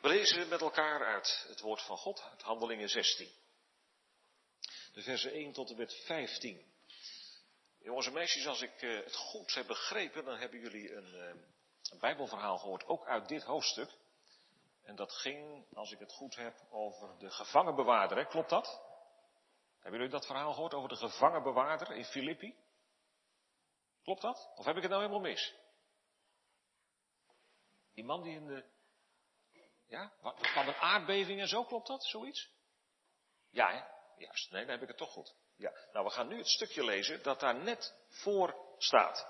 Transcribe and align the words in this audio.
We 0.00 0.08
lezen 0.08 0.48
met 0.48 0.60
elkaar 0.60 1.04
uit 1.04 1.44
het 1.48 1.60
woord 1.60 1.82
van 1.82 1.96
God, 1.96 2.22
uit 2.30 2.42
Handelingen 2.42 2.88
16. 2.88 3.30
De 4.92 5.02
versen 5.02 5.32
1 5.32 5.52
tot 5.52 5.70
en 5.70 5.76
met 5.76 5.94
15. 6.04 6.72
Jongens 7.78 8.06
en 8.06 8.12
meisjes, 8.12 8.46
als 8.46 8.62
ik 8.62 8.82
eh, 8.82 9.04
het 9.04 9.16
goed 9.16 9.54
heb 9.54 9.66
begrepen, 9.66 10.24
dan 10.24 10.38
hebben 10.38 10.60
jullie 10.60 10.94
een, 10.94 11.14
eh, 11.14 11.42
een 11.90 11.98
Bijbelverhaal 11.98 12.58
gehoord, 12.58 12.86
ook 12.86 13.06
uit 13.06 13.28
dit 13.28 13.42
hoofdstuk. 13.42 13.90
En 14.82 14.96
dat 14.96 15.12
ging, 15.12 15.66
als 15.74 15.92
ik 15.92 15.98
het 15.98 16.12
goed 16.12 16.36
heb, 16.36 16.66
over 16.70 17.18
de 17.18 17.30
gevangenbewaarder. 17.30 18.26
Klopt 18.26 18.50
dat? 18.50 18.82
Hebben 19.78 20.00
jullie 20.00 20.14
dat 20.14 20.26
verhaal 20.26 20.52
gehoord 20.52 20.74
over 20.74 20.88
de 20.88 20.96
gevangenbewaarder 20.96 21.96
in 21.96 22.04
Filippi? 22.04 22.56
Klopt 24.02 24.22
dat? 24.22 24.50
Of 24.56 24.64
heb 24.64 24.76
ik 24.76 24.82
het 24.82 24.90
nou 24.90 25.02
helemaal 25.02 25.30
mis? 25.30 25.54
Die 27.94 28.04
man 28.04 28.22
die 28.22 28.34
in 28.34 28.46
de. 28.46 28.64
Ja, 29.88 30.12
van 30.36 30.68
een 30.68 30.74
aardbeving 30.74 31.40
en 31.40 31.48
zo, 31.48 31.64
klopt 31.64 31.86
dat? 31.86 32.04
Zoiets? 32.04 32.50
Ja, 33.50 33.70
hè? 33.70 33.82
Juist. 34.18 34.50
Nee, 34.50 34.62
dan 34.62 34.70
heb 34.70 34.82
ik 34.82 34.88
het 34.88 34.96
toch 34.96 35.12
goed. 35.12 35.34
Ja. 35.56 35.72
Nou, 35.92 36.04
we 36.04 36.10
gaan 36.10 36.28
nu 36.28 36.36
het 36.36 36.48
stukje 36.48 36.84
lezen 36.84 37.22
dat 37.22 37.40
daar 37.40 37.54
net 37.54 37.94
voor 38.08 38.56
staat. 38.78 39.26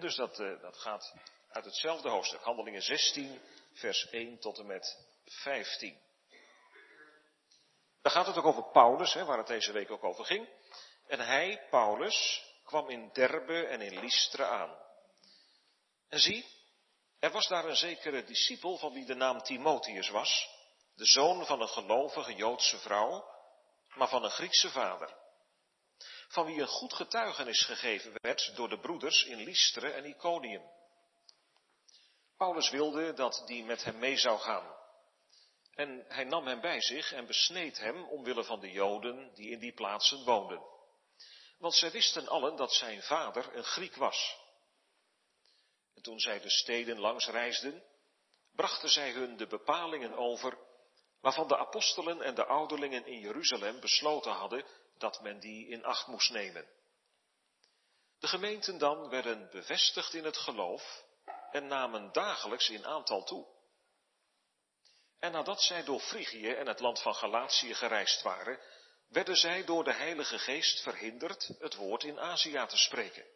dus 0.00 0.16
dat, 0.16 0.38
uh, 0.38 0.60
dat 0.60 0.76
gaat 0.76 1.14
uit 1.48 1.64
hetzelfde 1.64 2.08
hoofdstuk. 2.08 2.40
Handelingen 2.40 2.82
16, 2.82 3.40
vers 3.72 4.10
1 4.10 4.38
tot 4.38 4.58
en 4.58 4.66
met 4.66 5.06
15. 5.24 6.00
Daar 8.02 8.12
gaat 8.12 8.26
het 8.26 8.36
ook 8.36 8.44
over 8.44 8.70
Paulus, 8.70 9.14
hè, 9.14 9.24
waar 9.24 9.38
het 9.38 9.46
deze 9.46 9.72
week 9.72 9.90
ook 9.90 10.04
over 10.04 10.24
ging. 10.24 10.48
En 11.06 11.20
hij, 11.20 11.66
Paulus, 11.70 12.44
kwam 12.64 12.90
in 12.90 13.10
Derbe 13.12 13.66
en 13.66 13.80
in 13.80 14.00
Lystra 14.00 14.48
aan. 14.48 14.78
En 16.08 16.18
zie, 16.18 16.46
er 17.22 17.30
was 17.30 17.48
daar 17.48 17.64
een 17.64 17.76
zekere 17.76 18.24
discipel 18.24 18.78
van 18.78 18.92
wie 18.92 19.04
de 19.04 19.14
naam 19.14 19.42
Timotheus 19.42 20.08
was, 20.08 20.48
de 20.94 21.06
zoon 21.06 21.46
van 21.46 21.60
een 21.60 21.68
gelovige 21.68 22.34
Joodse 22.34 22.78
vrouw, 22.78 23.24
maar 23.94 24.08
van 24.08 24.24
een 24.24 24.30
Griekse 24.30 24.70
vader. 24.70 25.16
Van 26.28 26.46
wie 26.46 26.60
een 26.60 26.66
goed 26.66 26.94
getuigenis 26.94 27.64
gegeven 27.64 28.12
werd 28.22 28.56
door 28.56 28.68
de 28.68 28.80
broeders 28.80 29.24
in 29.24 29.42
Lystre 29.42 29.90
en 29.90 30.04
Iconium. 30.04 30.70
Paulus 32.36 32.70
wilde 32.70 33.12
dat 33.12 33.42
die 33.46 33.64
met 33.64 33.84
hem 33.84 33.98
mee 33.98 34.16
zou 34.16 34.38
gaan. 34.38 34.76
En 35.74 36.04
hij 36.08 36.24
nam 36.24 36.46
hem 36.46 36.60
bij 36.60 36.80
zich 36.80 37.12
en 37.12 37.26
besneed 37.26 37.78
hem 37.78 38.08
omwille 38.08 38.44
van 38.44 38.60
de 38.60 38.70
Joden 38.70 39.34
die 39.34 39.50
in 39.50 39.58
die 39.58 39.72
plaatsen 39.72 40.24
woonden. 40.24 40.62
Want 41.58 41.74
zij 41.74 41.90
wisten 41.90 42.28
allen 42.28 42.56
dat 42.56 42.72
zijn 42.72 43.02
vader 43.02 43.56
een 43.56 43.64
Griek 43.64 43.96
was. 43.96 44.41
En 45.94 46.02
toen 46.02 46.20
zij 46.20 46.40
de 46.40 46.50
steden 46.50 46.98
langs 46.98 47.26
reisden, 47.26 47.82
brachten 48.54 48.88
zij 48.88 49.10
hun 49.10 49.36
de 49.36 49.46
bepalingen 49.46 50.12
over 50.14 50.58
waarvan 51.20 51.48
de 51.48 51.56
apostelen 51.56 52.22
en 52.22 52.34
de 52.34 52.44
ouderlingen 52.44 53.06
in 53.06 53.20
Jeruzalem 53.20 53.80
besloten 53.80 54.32
hadden 54.32 54.64
dat 54.98 55.20
men 55.20 55.40
die 55.40 55.68
in 55.68 55.84
acht 55.84 56.06
moest 56.06 56.30
nemen. 56.30 56.66
De 58.18 58.26
gemeenten 58.28 58.78
dan 58.78 59.08
werden 59.08 59.48
bevestigd 59.50 60.14
in 60.14 60.24
het 60.24 60.36
geloof 60.36 61.04
en 61.50 61.66
namen 61.66 62.12
dagelijks 62.12 62.68
in 62.68 62.86
aantal 62.86 63.24
toe. 63.24 63.46
En 65.18 65.32
nadat 65.32 65.62
zij 65.62 65.84
door 65.84 66.00
Frigië 66.00 66.48
en 66.48 66.66
het 66.66 66.80
land 66.80 67.02
van 67.02 67.14
Galatië 67.14 67.74
gereisd 67.74 68.22
waren, 68.22 68.60
werden 69.08 69.36
zij 69.36 69.64
door 69.64 69.84
de 69.84 69.92
Heilige 69.92 70.38
Geest 70.38 70.82
verhinderd 70.82 71.54
het 71.58 71.74
woord 71.74 72.04
in 72.04 72.20
Azië 72.20 72.64
te 72.68 72.76
spreken. 72.76 73.26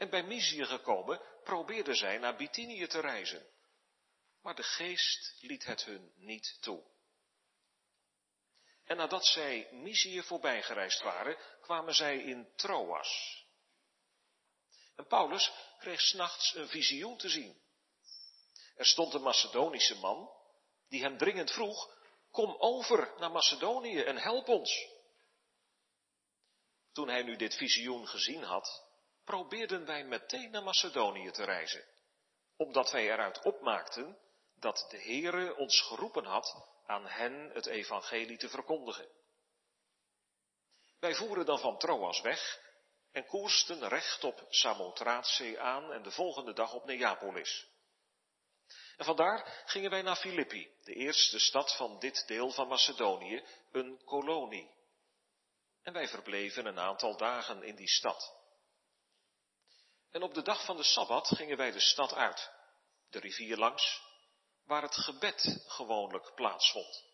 En 0.00 0.10
bij 0.10 0.22
Mysië 0.22 0.64
gekomen, 0.64 1.20
probeerden 1.44 1.96
zij 1.96 2.18
naar 2.18 2.36
Bithynië 2.36 2.86
te 2.86 3.00
reizen. 3.00 3.46
Maar 4.42 4.54
de 4.54 4.62
Geest 4.62 5.34
liet 5.40 5.64
het 5.64 5.84
hun 5.84 6.12
niet 6.16 6.58
toe. 6.60 6.82
En 8.84 8.96
nadat 8.96 9.26
zij 9.26 9.68
Mysië 9.72 10.22
voorbijgereisd 10.22 11.02
waren, 11.02 11.38
kwamen 11.60 11.94
zij 11.94 12.18
in 12.18 12.52
Troas. 12.56 13.44
En 14.96 15.06
Paulus 15.06 15.52
kreeg 15.78 16.00
s'nachts 16.00 16.54
een 16.54 16.68
visioen 16.68 17.16
te 17.16 17.28
zien. 17.28 17.62
Er 18.76 18.86
stond 18.86 19.14
een 19.14 19.22
Macedonische 19.22 19.94
man, 19.94 20.30
die 20.88 21.02
hem 21.02 21.18
dringend 21.18 21.50
vroeg, 21.50 21.96
kom 22.30 22.56
over 22.58 23.14
naar 23.18 23.30
Macedonië 23.30 24.00
en 24.02 24.16
help 24.16 24.48
ons. 24.48 24.88
Toen 26.92 27.08
hij 27.08 27.22
nu 27.22 27.36
dit 27.36 27.54
visioen 27.54 28.08
gezien 28.08 28.42
had, 28.42 28.89
probeerden 29.30 29.86
wij 29.86 30.04
meteen 30.04 30.50
naar 30.50 30.62
Macedonië 30.62 31.30
te 31.30 31.44
reizen, 31.44 31.84
omdat 32.56 32.90
wij 32.90 33.10
eruit 33.10 33.42
opmaakten 33.42 34.18
dat 34.54 34.86
de 34.90 35.02
Heere 35.02 35.56
ons 35.56 35.80
geroepen 35.80 36.24
had 36.24 36.68
aan 36.86 37.06
hen 37.06 37.50
het 37.52 37.66
evangelie 37.66 38.38
te 38.38 38.48
verkondigen. 38.48 39.08
Wij 41.00 41.14
voeren 41.14 41.46
dan 41.46 41.58
van 41.58 41.78
Troas 41.78 42.20
weg 42.20 42.60
en 43.12 43.26
koersten 43.26 43.88
recht 43.88 44.24
op 44.24 44.46
Samothraatszee 44.48 45.60
aan 45.60 45.92
en 45.92 46.02
de 46.02 46.10
volgende 46.10 46.52
dag 46.52 46.72
op 46.72 46.84
Neapolis. 46.84 47.68
En 48.96 49.04
vandaar 49.04 49.62
gingen 49.66 49.90
wij 49.90 50.02
naar 50.02 50.16
Filippi, 50.16 50.70
de 50.82 50.94
eerste 50.94 51.38
stad 51.38 51.76
van 51.76 51.98
dit 51.98 52.26
deel 52.26 52.50
van 52.50 52.68
Macedonië, 52.68 53.44
een 53.72 54.02
kolonie. 54.04 54.70
En 55.82 55.92
wij 55.92 56.08
verbleven 56.08 56.66
een 56.66 56.78
aantal 56.78 57.16
dagen 57.16 57.62
in 57.62 57.74
die 57.74 57.88
stad. 57.88 58.39
En 60.10 60.22
op 60.22 60.34
de 60.34 60.42
dag 60.42 60.64
van 60.64 60.76
de 60.76 60.82
Sabbat 60.82 61.26
gingen 61.28 61.56
wij 61.56 61.70
de 61.70 61.80
stad 61.80 62.14
uit, 62.14 62.50
de 63.10 63.18
rivier 63.18 63.56
langs, 63.56 64.02
waar 64.64 64.82
het 64.82 64.94
gebed 64.94 65.64
gewoonlijk 65.66 66.34
plaatsvond. 66.34 67.04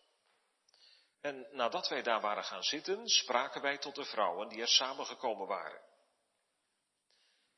En 1.21 1.47
nadat 1.51 1.87
wij 1.87 2.01
daar 2.01 2.21
waren 2.21 2.43
gaan 2.43 2.63
zitten, 2.63 3.07
spraken 3.07 3.61
wij 3.61 3.77
tot 3.77 3.95
de 3.95 4.05
vrouwen 4.05 4.47
die 4.47 4.61
er 4.61 4.67
samengekomen 4.67 5.47
waren. 5.47 5.81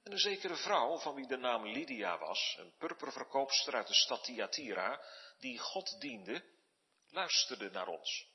En 0.03 0.11
een 0.11 0.19
zekere 0.19 0.55
vrouw, 0.55 0.97
van 0.97 1.15
wie 1.15 1.27
de 1.27 1.37
naam 1.37 1.65
Lydia 1.67 2.17
was, 2.17 2.55
een 2.57 2.73
purperverkoopster 2.77 3.73
uit 3.73 3.87
de 3.87 3.93
stad 3.93 4.23
Thyatira, 4.23 5.01
die 5.39 5.59
God 5.59 5.99
diende, 5.99 6.43
luisterde 7.09 7.69
naar 7.69 7.87
ons. 7.87 8.27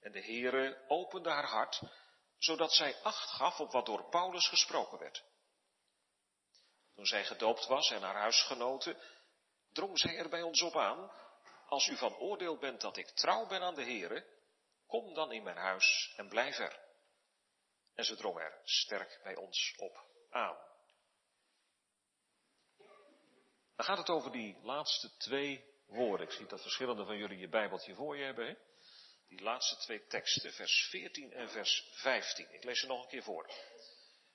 En 0.00 0.12
de 0.12 0.22
Heere 0.22 0.84
opende 0.88 1.30
haar 1.30 1.48
hart, 1.48 1.80
zodat 2.38 2.72
zij 2.72 3.02
acht 3.02 3.30
gaf 3.30 3.60
op 3.60 3.72
wat 3.72 3.86
door 3.86 4.08
Paulus 4.08 4.48
gesproken 4.48 4.98
werd. 4.98 5.24
Toen 6.94 7.06
zij 7.06 7.24
gedoopt 7.24 7.66
was 7.66 7.90
en 7.90 8.02
haar 8.02 8.16
huisgenoten, 8.16 8.96
drong 9.72 9.98
zij 9.98 10.16
er 10.16 10.28
bij 10.28 10.42
ons 10.42 10.62
op 10.62 10.76
aan, 10.76 11.10
als 11.66 11.86
u 11.86 11.96
van 11.96 12.16
oordeel 12.16 12.58
bent 12.58 12.80
dat 12.80 12.96
ik 12.96 13.10
trouw 13.10 13.46
ben 13.46 13.62
aan 13.62 13.74
de 13.74 13.82
Heere, 13.82 14.26
kom 14.86 15.14
dan 15.14 15.32
in 15.32 15.42
mijn 15.42 15.56
huis 15.56 16.12
en 16.16 16.28
blijf 16.28 16.58
er. 16.58 16.80
En 17.94 18.04
ze 18.04 18.16
drong 18.16 18.38
er 18.38 18.60
sterk 18.64 19.20
bij 19.22 19.36
ons 19.36 19.74
op 19.76 20.06
aan. 20.30 20.70
Dan 23.76 23.86
gaat 23.86 23.98
het 23.98 24.08
over 24.08 24.32
die 24.32 24.58
laatste 24.62 25.16
twee 25.16 25.64
woorden. 25.86 26.26
Ik 26.26 26.32
zie 26.32 26.46
dat 26.46 26.62
verschillende 26.62 27.04
van 27.04 27.16
jullie 27.16 27.38
je 27.38 27.48
Bijbeltje 27.48 27.94
voor 27.94 28.16
je 28.16 28.24
hebben. 28.24 28.58
Die 29.28 29.42
laatste 29.42 29.76
twee 29.76 30.06
teksten, 30.06 30.52
vers 30.52 30.86
14 30.90 31.32
en 31.32 31.50
vers 31.50 31.90
15. 31.92 32.52
Ik 32.52 32.64
lees 32.64 32.80
ze 32.80 32.86
nog 32.86 33.02
een 33.02 33.08
keer 33.08 33.22
voor. 33.22 33.50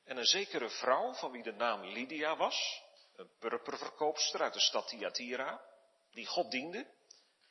En 0.07 0.17
een 0.17 0.25
zekere 0.25 0.69
vrouw, 0.69 1.13
van 1.13 1.31
wie 1.31 1.43
de 1.43 1.51
naam 1.51 1.83
Lydia 1.83 2.35
was, 2.35 2.83
een 3.15 3.31
purperverkoopster 3.39 4.41
uit 4.41 4.53
de 4.53 4.59
stad 4.59 4.87
Thyatira, 4.87 5.61
die 6.11 6.25
God 6.25 6.51
diende, 6.51 6.93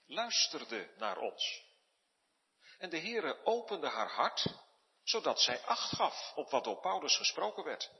luisterde 0.06 0.90
naar 0.96 1.18
ons. 1.18 1.64
En 2.78 2.90
de 2.90 2.98
Heere 2.98 3.44
opende 3.44 3.88
haar 3.88 4.10
hart, 4.10 4.46
zodat 5.02 5.40
zij 5.40 5.60
acht 5.60 5.96
gaf 5.96 6.32
op 6.34 6.50
wat 6.50 6.64
door 6.64 6.80
Paulus 6.80 7.16
gesproken 7.16 7.64
werd. 7.64 7.90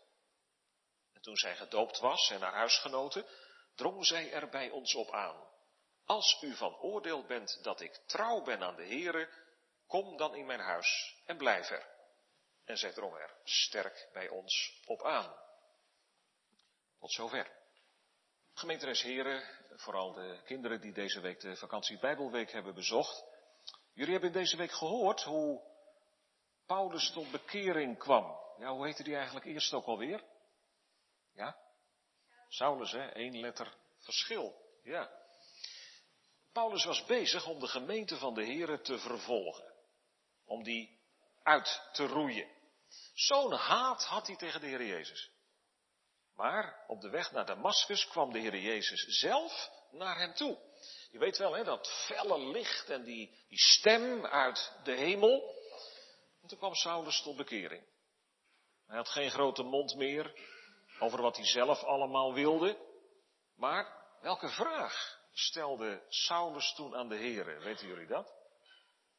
En 1.13 1.23
toen 1.23 1.37
zij 1.37 1.57
gedoopt 1.57 1.99
was 1.99 2.31
en 2.31 2.41
haar 2.41 2.55
huisgenoten, 2.55 3.27
drong 3.75 4.07
zij 4.07 4.33
er 4.33 4.49
bij 4.49 4.71
ons 4.71 4.95
op 4.95 5.11
aan. 5.11 5.49
Als 6.05 6.43
u 6.43 6.57
van 6.57 6.77
oordeel 6.77 7.27
bent 7.27 7.59
dat 7.63 7.81
ik 7.81 8.01
trouw 8.07 8.43
ben 8.43 8.63
aan 8.63 8.77
de 8.77 8.87
Heere, 8.87 9.29
kom 9.87 10.17
dan 10.17 10.35
in 10.35 10.47
mijn 10.47 10.61
huis 10.61 11.21
en 11.25 11.37
blijf 11.37 11.71
er. 11.71 11.96
En 12.67 12.77
zij 12.77 12.93
drong 12.93 13.15
er 13.15 13.35
sterk 13.45 14.09
bij 14.13 14.29
ons 14.29 14.83
op 14.87 15.03
aan. 15.03 15.35
Tot 16.99 17.13
zover. 17.13 17.53
Gemeenteres 18.53 19.03
heren, 19.03 19.43
vooral 19.77 20.13
de 20.13 20.41
kinderen 20.45 20.81
die 20.81 20.93
deze 20.93 21.21
week 21.21 21.41
de 21.41 21.57
vakantie 21.57 21.99
Bijbelweek 21.99 22.53
hebben 22.53 22.75
bezocht. 22.75 23.25
Jullie 23.93 24.13
hebben 24.13 24.33
deze 24.33 24.57
week 24.57 24.73
gehoord 24.73 25.23
hoe 25.23 25.63
Paulus 26.67 27.11
tot 27.11 27.31
bekering 27.31 27.99
kwam. 27.99 28.39
Ja, 28.59 28.73
hoe 28.73 28.87
heette 28.87 29.03
die 29.03 29.15
eigenlijk 29.15 29.47
eerst 29.47 29.73
ook 29.73 29.87
alweer? 29.87 30.25
Ja? 31.35 31.57
Saulus, 32.49 32.93
hè? 32.93 33.17
Eén 33.17 33.41
letter 33.41 33.77
verschil. 33.99 34.55
Ja. 34.83 35.11
Paulus 36.53 36.85
was 36.85 37.05
bezig 37.05 37.47
om 37.47 37.61
de 37.61 37.69
gemeente 37.69 38.17
van 38.17 38.35
de 38.35 38.45
Heren 38.45 38.83
te 38.83 38.99
vervolgen. 38.99 39.75
Om 40.45 40.63
die 40.63 41.01
uit 41.43 41.89
te 41.93 42.07
roeien. 42.07 42.56
Zo'n 43.15 43.53
haat 43.53 44.05
had 44.05 44.27
hij 44.27 44.37
tegen 44.37 44.61
de 44.61 44.67
Heer 44.67 44.87
Jezus. 44.87 45.31
Maar 46.35 46.85
op 46.87 47.01
de 47.01 47.11
weg 47.11 47.33
naar 47.33 47.47
Damascus 47.47 48.09
kwam 48.09 48.33
de 48.33 48.39
Heer 48.39 48.57
Jezus 48.57 49.05
zelf 49.21 49.71
naar 49.91 50.19
hem 50.19 50.35
toe. 50.35 50.59
Je 51.11 51.19
weet 51.19 51.39
wel, 51.39 51.53
hè, 51.53 51.65
dat 51.65 51.89
felle 52.07 52.39
licht 52.39 52.91
en 52.91 53.05
die, 53.05 53.45
die 53.49 53.59
stem 53.59 54.27
uit 54.27 54.73
de 54.85 54.95
hemel. 54.97 55.55
En 56.43 56.49
toen 56.49 56.59
kwam 56.59 56.75
Saulus 56.75 57.23
tot 57.23 57.37
bekering. 57.37 57.87
Hij 58.87 58.97
had 58.97 59.09
geen 59.09 59.31
grote 59.31 59.63
mond 59.63 59.95
meer 59.95 60.35
over 60.99 61.23
wat 61.23 61.37
hij 61.37 61.47
zelf 61.47 61.83
allemaal 61.83 62.35
wilde. 62.35 62.79
Maar 63.57 64.05
welke 64.21 64.49
vraag 64.49 65.21
stelde 65.33 66.05
Saulus 66.09 66.75
toen 66.75 66.97
aan 66.97 67.09
de 67.09 67.17
Heer? 67.17 67.61
Weten 67.61 67.87
jullie 67.87 68.07
dat? 68.07 68.35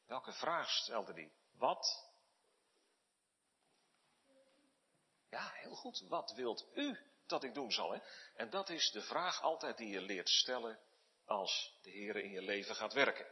Welke 0.06 0.32
vraag 0.32 0.70
stelde 0.70 1.14
hij? 1.14 1.32
Wat? 1.58 2.07
Ja, 5.30 5.52
heel 5.54 5.76
goed. 5.76 6.04
Wat 6.08 6.34
wilt 6.36 6.66
u 6.74 6.98
dat 7.26 7.44
ik 7.44 7.54
doen 7.54 7.72
zal? 7.72 7.92
Hè? 7.92 8.00
En 8.36 8.50
dat 8.50 8.70
is 8.70 8.92
de 8.92 9.02
vraag 9.02 9.42
altijd 9.42 9.78
die 9.78 9.90
je 9.90 10.02
leert 10.02 10.30
stellen 10.30 10.80
als 11.26 11.74
de 11.82 11.90
Heer 11.90 12.16
in 12.16 12.32
je 12.32 12.42
leven 12.42 12.76
gaat 12.76 12.94
werken. 12.94 13.26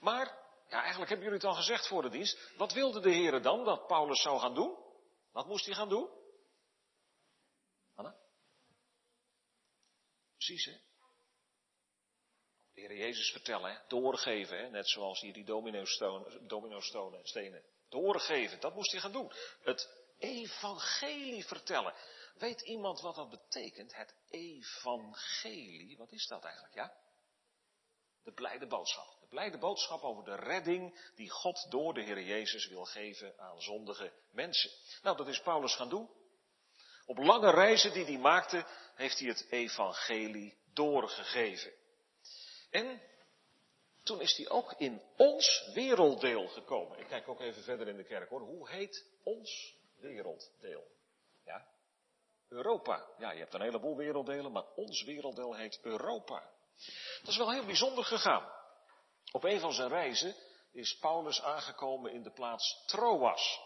Maar, 0.00 0.26
ja, 0.68 0.80
eigenlijk 0.80 1.10
hebben 1.10 1.26
jullie 1.28 1.40
het 1.40 1.48
al 1.48 1.54
gezegd 1.62 1.86
voor 1.86 2.02
de 2.02 2.08
dienst. 2.08 2.56
Wat 2.56 2.72
wilde 2.72 3.00
de 3.00 3.10
Heer 3.10 3.42
dan 3.42 3.64
dat 3.64 3.86
Paulus 3.86 4.22
zou 4.22 4.38
gaan 4.40 4.54
doen? 4.54 4.78
Wat 5.32 5.46
moest 5.46 5.64
hij 5.64 5.74
gaan 5.74 5.88
doen? 5.88 6.08
Anna? 7.94 8.16
Precies, 10.34 10.64
hè? 10.64 10.78
De 12.74 12.80
Heer 12.80 12.96
Jezus 12.96 13.30
vertellen, 13.30 13.70
hè? 13.70 13.78
doorgeven, 13.88 14.58
hè? 14.58 14.70
net 14.70 14.88
zoals 14.88 15.20
hier 15.20 15.32
die 15.32 15.44
domino-stenen. 15.44 17.26
stenen. 17.26 17.62
Doorgeven, 17.88 18.60
dat 18.60 18.74
moest 18.74 18.92
hij 18.92 19.00
gaan 19.00 19.12
doen. 19.12 19.32
Het 19.60 19.99
evangelie 20.20 21.44
vertellen. 21.44 21.94
Weet 22.34 22.60
iemand 22.60 23.00
wat 23.00 23.14
dat 23.14 23.30
betekent? 23.30 23.94
Het 23.94 24.14
evangelie, 24.30 25.96
wat 25.96 26.12
is 26.12 26.26
dat 26.26 26.44
eigenlijk, 26.44 26.74
ja? 26.74 26.92
De 28.22 28.32
blijde 28.32 28.66
boodschap. 28.66 29.16
De 29.20 29.26
blijde 29.26 29.58
boodschap 29.58 30.02
over 30.02 30.24
de 30.24 30.34
redding 30.34 31.12
die 31.14 31.30
God 31.30 31.70
door 31.70 31.94
de 31.94 32.02
Heer 32.02 32.22
Jezus 32.22 32.68
wil 32.68 32.84
geven 32.84 33.38
aan 33.38 33.60
zondige 33.60 34.12
mensen. 34.30 34.70
Nou, 35.02 35.16
dat 35.16 35.28
is 35.28 35.42
Paulus 35.42 35.74
gaan 35.74 35.88
doen. 35.88 36.10
Op 37.06 37.18
lange 37.18 37.50
reizen 37.50 37.92
die 37.92 38.04
hij 38.04 38.18
maakte, 38.18 38.66
heeft 38.94 39.18
hij 39.18 39.28
het 39.28 39.46
evangelie 39.50 40.58
doorgegeven. 40.72 41.72
En 42.70 43.00
toen 44.02 44.20
is 44.20 44.36
hij 44.36 44.48
ook 44.48 44.74
in 44.78 45.02
ons 45.16 45.70
werelddeel 45.74 46.48
gekomen. 46.48 46.98
Ik 46.98 47.06
kijk 47.06 47.28
ook 47.28 47.40
even 47.40 47.62
verder 47.62 47.88
in 47.88 47.96
de 47.96 48.04
kerk 48.04 48.28
hoor. 48.28 48.40
Hoe 48.40 48.68
heet 48.70 49.06
ons 49.22 49.74
werelddeel? 50.00 50.86
Ja? 51.44 51.66
Europa. 52.48 53.08
Ja, 53.18 53.30
je 53.30 53.38
hebt 53.38 53.54
een 53.54 53.62
heleboel 53.62 53.96
werelddelen, 53.96 54.52
maar 54.52 54.66
ons 54.74 55.02
werelddeel 55.02 55.54
heet 55.54 55.78
Europa. 55.82 56.50
Dat 57.20 57.28
is 57.28 57.36
wel 57.36 57.52
heel 57.52 57.64
bijzonder 57.64 58.04
gegaan. 58.04 58.52
Op 59.32 59.44
een 59.44 59.60
van 59.60 59.72
zijn 59.72 59.88
reizen 59.88 60.34
is 60.72 60.98
Paulus 60.98 61.42
aangekomen 61.42 62.12
in 62.12 62.22
de 62.22 62.30
plaats 62.30 62.84
Troas. 62.86 63.60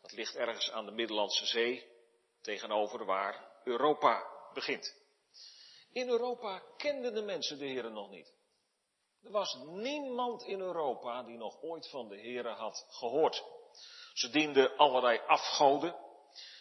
Dat 0.00 0.12
ligt 0.12 0.34
ergens 0.34 0.70
aan 0.70 0.86
de 0.86 0.92
Middellandse 0.92 1.46
Zee, 1.46 1.88
tegenover 2.40 3.04
waar 3.04 3.60
Europa 3.64 4.26
begint. 4.52 4.94
In 5.92 6.08
Europa 6.08 6.62
kenden 6.76 7.14
de 7.14 7.22
mensen 7.22 7.58
de 7.58 7.64
Heeren 7.66 7.92
nog 7.92 8.10
niet. 8.10 8.34
Er 9.22 9.30
was 9.30 9.54
niemand 9.64 10.42
in 10.42 10.60
Europa 10.60 11.22
die 11.22 11.36
nog 11.36 11.62
ooit 11.62 11.88
van 11.88 12.08
de 12.08 12.16
Heeren 12.16 12.54
had 12.54 12.86
gehoord. 12.88 13.44
Ze 14.14 14.30
dienden 14.30 14.76
allerlei 14.76 15.20
afgoden. 15.26 15.96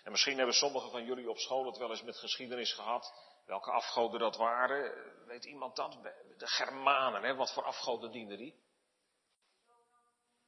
En 0.04 0.12
misschien 0.12 0.38
hebben 0.38 0.56
sommigen 0.56 0.92
van 0.92 1.06
jullie 1.06 1.30
op 1.30 1.38
school 1.38 1.66
het 1.66 1.78
wel 1.78 1.90
eens 1.90 2.04
met 2.04 2.18
geschiedenis 2.18 2.74
gehad. 2.74 3.14
Welke 3.46 3.72
afgoden 3.72 4.20
dat 4.20 4.36
waren, 4.36 4.94
weet 5.26 5.46
iemand 5.46 5.76
dat? 5.76 5.98
De 6.38 6.48
Germanen, 6.48 7.24
hè? 7.24 7.36
wat 7.36 7.54
voor 7.54 7.64
afgoden 7.64 8.12
dienden 8.12 8.38
die? 8.38 8.56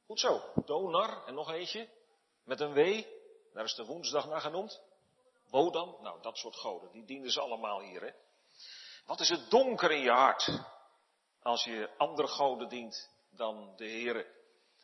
Goed 0.06 0.20
zo, 0.20 0.42
Donar 0.64 1.26
en 1.26 1.34
nog 1.34 1.50
eentje, 1.50 1.88
met 2.44 2.60
een 2.60 2.72
W, 2.72 3.04
daar 3.52 3.64
is 3.64 3.74
de 3.74 3.84
woensdag 3.84 4.26
naar 4.26 4.40
genoemd. 4.40 4.82
Wodan, 5.50 5.96
nou 6.00 6.22
dat 6.22 6.36
soort 6.36 6.56
goden, 6.56 6.92
die 6.92 7.04
dienden 7.04 7.30
ze 7.30 7.40
allemaal 7.40 7.80
hier. 7.80 8.02
Hè? 8.02 8.10
Wat 9.06 9.20
is 9.20 9.28
het 9.28 9.50
donker 9.50 9.90
in 9.90 10.00
je 10.00 10.10
hart 10.10 10.48
als 11.42 11.64
je 11.64 11.90
andere 11.96 12.28
goden 12.28 12.68
dient 12.68 13.10
dan 13.30 13.76
de 13.76 13.84
Heere? 13.84 14.26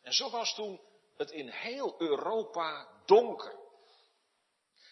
En 0.01 0.13
zo 0.13 0.29
was 0.29 0.55
toen 0.55 0.81
het 1.23 1.31
in 1.31 1.49
heel 1.49 1.95
Europa 1.97 2.87
donker. 3.05 3.61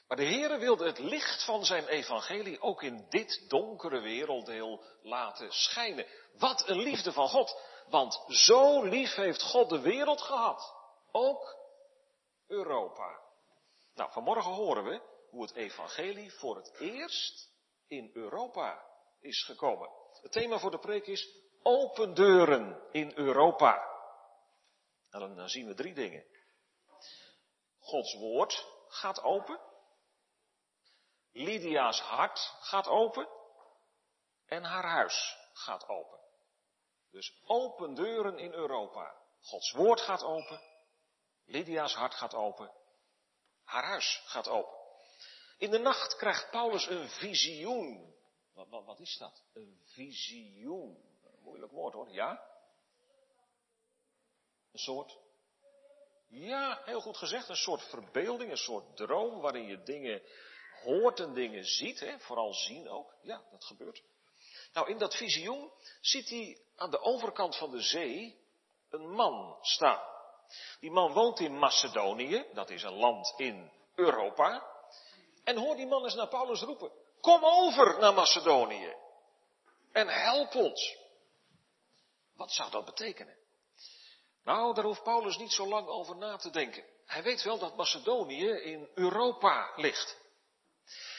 Maar 0.08 0.18
de 0.18 0.26
Heere 0.26 0.58
wilde 0.58 0.86
het 0.86 1.00
licht 1.00 1.46
van 1.46 1.66
zijn 1.66 1.88
evangelie 1.88 2.62
ook 2.62 2.84
in 2.84 3.06
dit 3.10 3.50
donkere 3.50 4.00
werelddeel 4.00 4.84
laten 5.02 5.52
schijnen. 5.52 6.06
Wat 6.38 6.68
een 6.68 6.80
liefde 6.80 7.12
van 7.12 7.28
God. 7.28 7.60
Want 7.90 8.24
zo 8.28 8.84
lief 8.84 9.16
heeft 9.16 9.42
God 9.42 9.70
de 9.70 9.80
wereld 9.80 10.22
gehad. 10.22 10.76
Ook 11.12 11.56
Europa. 12.48 13.20
Nou, 13.96 14.12
vanmorgen 14.12 14.52
horen 14.52 14.84
we 14.84 15.02
hoe 15.30 15.42
het 15.42 15.56
evangelie 15.56 16.34
voor 16.34 16.56
het 16.56 16.74
eerst 16.80 17.50
in 17.88 18.10
Europa 18.14 18.86
is 19.20 19.44
gekomen. 19.44 19.90
Het 20.22 20.32
thema 20.32 20.60
voor 20.60 20.72
de 20.72 20.80
preek 20.80 21.08
is 21.08 21.36
open 21.64 22.14
deuren 22.14 22.82
in 22.92 23.12
Europa. 23.16 23.91
En 25.12 25.36
dan 25.36 25.50
zien 25.50 25.68
we 25.68 25.74
drie 25.74 25.94
dingen. 25.94 26.26
Gods 27.80 28.14
woord 28.14 28.66
gaat 28.88 29.22
open. 29.22 29.60
Lydia's 31.32 32.00
hart 32.00 32.40
gaat 32.62 32.88
open 32.88 33.28
en 34.46 34.64
haar 34.64 34.86
huis 34.86 35.38
gaat 35.54 35.88
open. 35.88 36.20
Dus 37.12 37.42
open 37.46 37.94
deuren 37.94 38.38
in 38.38 38.54
Europa. 38.54 39.16
Gods 39.42 39.72
woord 39.72 40.02
gaat 40.02 40.24
open, 40.24 40.62
Lydia's 41.46 41.94
hart 41.94 42.14
gaat 42.14 42.34
open, 42.34 42.72
haar 43.64 43.84
huis 43.84 44.24
gaat 44.26 44.48
open. 44.48 44.80
In 45.58 45.72
de 45.72 45.78
nacht 45.78 46.16
krijgt 46.16 46.50
Paulus 46.50 46.88
een 46.88 47.10
visioen. 47.10 48.16
Wat, 48.54 48.68
wat, 48.70 48.86
wat 48.86 49.00
is 49.00 49.18
dat? 49.18 49.44
Een 49.54 49.82
visioen. 49.86 51.10
Moeilijk 51.40 51.72
woord 51.72 51.94
hoor, 51.94 52.10
ja? 52.10 52.51
Een 54.72 54.80
soort? 54.80 55.18
Ja, 56.30 56.82
heel 56.86 57.02
goed 57.02 57.18
gezegd. 57.18 57.50
Een 57.50 57.56
soort 57.56 57.84
verbeelding, 57.84 58.52
een 58.52 58.58
soort 58.58 58.96
droom 58.98 59.42
waarin 59.42 59.66
je 59.66 59.84
dingen 59.84 60.22
hoort 60.84 61.20
en 61.20 61.34
dingen 61.34 61.66
ziet, 61.66 62.00
hè, 62.00 62.20
vooral 62.20 62.54
zien 62.54 62.90
ook. 62.90 63.16
Ja, 63.22 63.42
dat 63.52 63.64
gebeurt. 63.64 64.04
Nou, 64.74 64.90
in 64.90 64.98
dat 64.98 65.16
visioen 65.16 65.72
ziet 66.02 66.30
hij 66.30 66.62
aan 66.76 66.92
de 66.92 67.00
overkant 67.00 67.58
van 67.58 67.72
de 67.72 67.82
zee 67.82 68.40
een 68.90 69.10
man 69.10 69.58
staan. 69.62 70.10
Die 70.80 70.92
man 70.92 71.14
woont 71.14 71.40
in 71.40 71.58
Macedonië, 71.58 72.46
dat 72.54 72.70
is 72.70 72.84
een 72.84 72.98
land 72.98 73.34
in 73.38 73.72
Europa. 73.96 74.70
En 75.44 75.58
hoor 75.58 75.76
die 75.76 75.88
man 75.88 76.04
eens 76.04 76.16
naar 76.16 76.28
Paulus 76.28 76.62
roepen: 76.62 76.92
Kom 77.22 77.46
over 77.46 78.00
naar 78.00 78.14
Macedonië 78.14 78.96
en 79.92 80.08
help 80.08 80.56
ons. 80.56 80.98
Wat 82.36 82.52
zou 82.52 82.72
dat 82.72 82.86
betekenen? 82.86 83.41
Nou, 84.44 84.74
daar 84.74 84.84
hoeft 84.84 85.04
Paulus 85.04 85.38
niet 85.38 85.52
zo 85.52 85.68
lang 85.68 85.88
over 85.88 86.16
na 86.16 86.38
te 86.38 86.50
denken. 86.50 86.86
Hij 87.06 87.24
weet 87.24 87.44
wel 87.44 87.60
dat 87.60 87.76
Macedonië 87.76 88.50
in 88.50 88.90
Europa 88.94 89.72
ligt. 89.76 90.18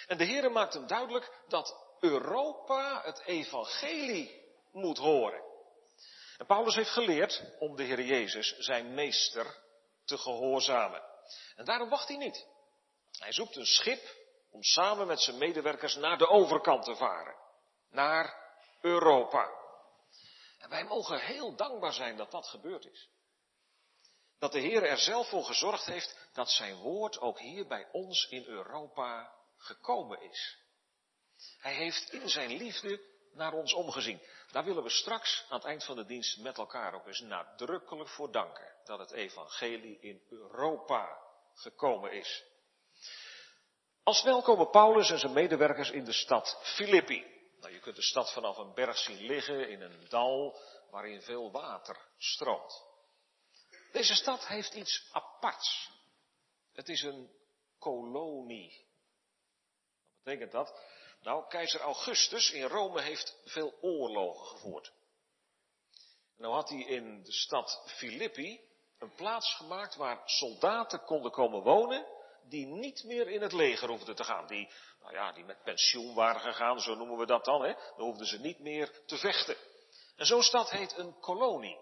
En 0.06 0.18
de 0.18 0.24
Heer 0.24 0.52
maakt 0.52 0.74
hem 0.74 0.86
duidelijk 0.86 1.42
dat 1.48 1.96
Europa 2.00 3.02
het 3.04 3.22
evangelie 3.24 4.42
moet 4.72 4.98
horen. 4.98 5.42
En 6.38 6.46
Paulus 6.46 6.74
heeft 6.74 6.90
geleerd 6.90 7.42
om 7.58 7.76
de 7.76 7.82
Heer 7.82 8.02
Jezus, 8.02 8.56
zijn 8.58 8.94
meester, 8.94 9.58
te 10.04 10.18
gehoorzamen. 10.18 11.02
En 11.56 11.64
daarom 11.64 11.88
wacht 11.88 12.08
hij 12.08 12.16
niet. 12.16 12.46
Hij 13.18 13.32
zoekt 13.32 13.56
een 13.56 13.66
schip 13.66 14.16
om 14.50 14.62
samen 14.62 15.06
met 15.06 15.20
zijn 15.20 15.38
medewerkers 15.38 15.94
naar 15.94 16.18
de 16.18 16.28
overkant 16.28 16.84
te 16.84 16.96
varen. 16.96 17.36
Naar 17.90 18.34
Europa. 18.80 19.61
En 20.62 20.68
wij 20.68 20.84
mogen 20.84 21.20
heel 21.20 21.56
dankbaar 21.56 21.92
zijn 21.92 22.16
dat 22.16 22.30
dat 22.30 22.46
gebeurd 22.46 22.86
is. 22.86 23.08
Dat 24.38 24.52
de 24.52 24.60
Heer 24.60 24.82
er 24.82 24.98
zelf 24.98 25.28
voor 25.28 25.44
gezorgd 25.44 25.84
heeft 25.84 26.28
dat 26.32 26.50
zijn 26.50 26.76
woord 26.76 27.20
ook 27.20 27.38
hier 27.38 27.66
bij 27.66 27.88
ons 27.92 28.26
in 28.28 28.44
Europa 28.44 29.34
gekomen 29.56 30.22
is. 30.22 30.58
Hij 31.58 31.74
heeft 31.74 32.12
in 32.12 32.28
zijn 32.28 32.56
liefde 32.56 33.00
naar 33.32 33.52
ons 33.52 33.72
omgezien. 33.72 34.22
Daar 34.50 34.64
willen 34.64 34.82
we 34.82 34.90
straks 34.90 35.44
aan 35.48 35.56
het 35.56 35.66
eind 35.66 35.84
van 35.84 35.96
de 35.96 36.04
dienst 36.04 36.38
met 36.38 36.58
elkaar 36.58 36.94
ook 36.94 37.06
eens 37.06 37.20
nadrukkelijk 37.20 38.08
voor 38.08 38.32
danken. 38.32 38.74
Dat 38.84 38.98
het 38.98 39.10
evangelie 39.10 39.98
in 40.00 40.22
Europa 40.28 41.18
gekomen 41.54 42.12
is. 42.12 42.44
Als 44.02 44.18
snel 44.18 44.42
komen 44.42 44.70
Paulus 44.70 45.10
en 45.10 45.18
zijn 45.18 45.32
medewerkers 45.32 45.90
in 45.90 46.04
de 46.04 46.12
stad 46.12 46.60
Filippi. 46.62 47.32
Nou, 47.62 47.74
je 47.74 47.80
kunt 47.80 47.96
de 47.96 48.02
stad 48.02 48.32
vanaf 48.32 48.56
een 48.56 48.74
berg 48.74 48.98
zien 48.98 49.26
liggen 49.26 49.68
in 49.68 49.80
een 49.80 50.08
dal 50.08 50.60
waarin 50.90 51.22
veel 51.22 51.50
water 51.50 52.08
stroomt. 52.18 52.84
Deze 53.92 54.14
stad 54.14 54.46
heeft 54.46 54.74
iets 54.74 55.08
aparts. 55.12 55.90
Het 56.72 56.88
is 56.88 57.02
een 57.02 57.30
kolonie 57.78 58.90
betekent 60.22 60.52
dat? 60.52 60.80
Nou, 61.20 61.48
keizer 61.48 61.80
Augustus 61.80 62.50
in 62.50 62.66
Rome 62.66 63.00
heeft 63.00 63.36
veel 63.44 63.74
oorlogen 63.80 64.46
gevoerd. 64.46 64.92
Nou 66.36 66.54
had 66.54 66.68
hij 66.68 66.84
in 66.84 67.22
de 67.22 67.32
stad 67.32 67.82
Filippi 67.86 68.60
een 68.98 69.14
plaats 69.14 69.54
gemaakt 69.54 69.94
waar 69.94 70.22
soldaten 70.24 71.04
konden 71.04 71.30
komen 71.30 71.62
wonen 71.62 72.06
die 72.48 72.66
niet 72.66 73.04
meer 73.04 73.28
in 73.28 73.42
het 73.42 73.52
leger 73.52 73.88
hoefden 73.88 74.14
te 74.14 74.24
gaan. 74.24 74.46
Die, 74.46 74.70
nou 75.00 75.14
ja, 75.14 75.32
die 75.32 75.44
met 75.44 75.62
pensioen 75.62 76.14
waren 76.14 76.40
gegaan, 76.40 76.80
zo 76.80 76.94
noemen 76.94 77.18
we 77.18 77.26
dat 77.26 77.44
dan. 77.44 77.62
Hè? 77.62 77.72
Dan 77.72 78.06
hoefden 78.06 78.26
ze 78.26 78.40
niet 78.40 78.58
meer 78.58 79.02
te 79.06 79.16
vechten. 79.16 79.56
En 80.16 80.26
zo'n 80.26 80.42
stad 80.42 80.70
heet 80.70 80.96
een 80.96 81.18
kolonie. 81.20 81.78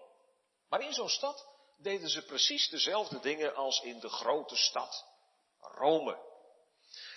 Maar 0.68 0.80
in 0.80 0.92
zo'n 0.92 1.08
stad 1.08 1.48
deden 1.78 2.08
ze 2.08 2.24
precies 2.24 2.68
dezelfde 2.68 3.20
dingen 3.20 3.54
als 3.54 3.80
in 3.80 4.00
de 4.00 4.08
grote 4.08 4.56
stad 4.56 5.06
Rome. 5.60 6.18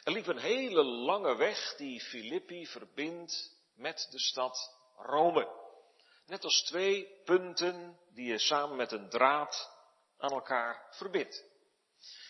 Er 0.03 0.11
liep 0.11 0.27
een 0.27 0.37
hele 0.37 0.83
lange 0.83 1.35
weg 1.35 1.75
die 1.75 2.01
Filippi 2.01 2.67
verbindt 2.67 3.51
met 3.75 4.07
de 4.11 4.19
stad 4.19 4.77
Rome. 4.95 5.61
Net 6.25 6.43
als 6.43 6.63
twee 6.63 7.21
punten 7.25 7.99
die 8.13 8.25
je 8.25 8.39
samen 8.39 8.75
met 8.75 8.91
een 8.91 9.09
draad 9.09 9.71
aan 10.17 10.31
elkaar 10.31 10.87
verbindt. 10.89 11.43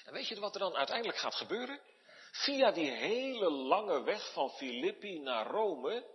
En 0.03 0.13
weet 0.13 0.27
je 0.27 0.39
wat 0.39 0.53
er 0.53 0.59
dan 0.59 0.75
uiteindelijk 0.75 1.17
gaat 1.17 1.35
gebeuren? 1.35 1.81
Via 2.31 2.71
die 2.71 2.91
hele 2.91 3.49
lange 3.51 4.03
weg 4.03 4.33
van 4.33 4.49
Filippi 4.49 5.19
naar 5.19 5.47
Rome 5.47 6.11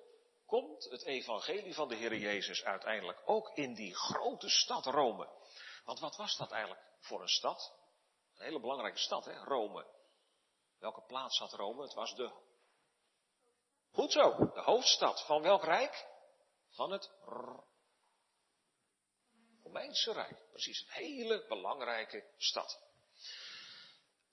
komt 0.47 0.85
het 0.85 1.04
evangelie 1.04 1.75
van 1.75 1.88
de 1.88 1.95
Heer 1.95 2.16
Jezus 2.16 2.64
uiteindelijk 2.64 3.23
ook 3.25 3.50
in 3.54 3.75
die 3.75 3.95
grote 3.95 4.49
stad 4.49 4.87
Rome. 4.87 5.28
Want 5.85 6.00
wat 6.00 6.16
was 6.16 6.37
dat 6.37 6.50
eigenlijk 6.50 6.85
voor 7.00 7.23
een 7.23 7.28
stad? 7.28 7.75
Een 8.37 8.45
hele 8.45 8.61
belangrijke 8.61 8.99
stad, 8.99 9.25
hè? 9.25 9.45
Rome. 9.45 9.87
Welke 10.78 11.02
plaats 11.02 11.38
had 11.38 11.52
Rome? 11.52 11.83
Het 11.83 11.95
was 11.95 12.14
de. 12.14 12.33
Goed 13.90 14.12
zo, 14.12 14.37
de 14.37 14.61
hoofdstad 14.61 15.25
van 15.26 15.42
welk 15.42 15.64
rijk? 15.64 16.07
Van 16.71 16.90
het 16.90 17.11
Romeinse 19.62 20.12
Rijk. 20.12 20.49
Precies, 20.50 20.80
een 20.80 20.92
hele 20.92 21.47
belangrijke 21.49 22.33
stad. 22.37 22.88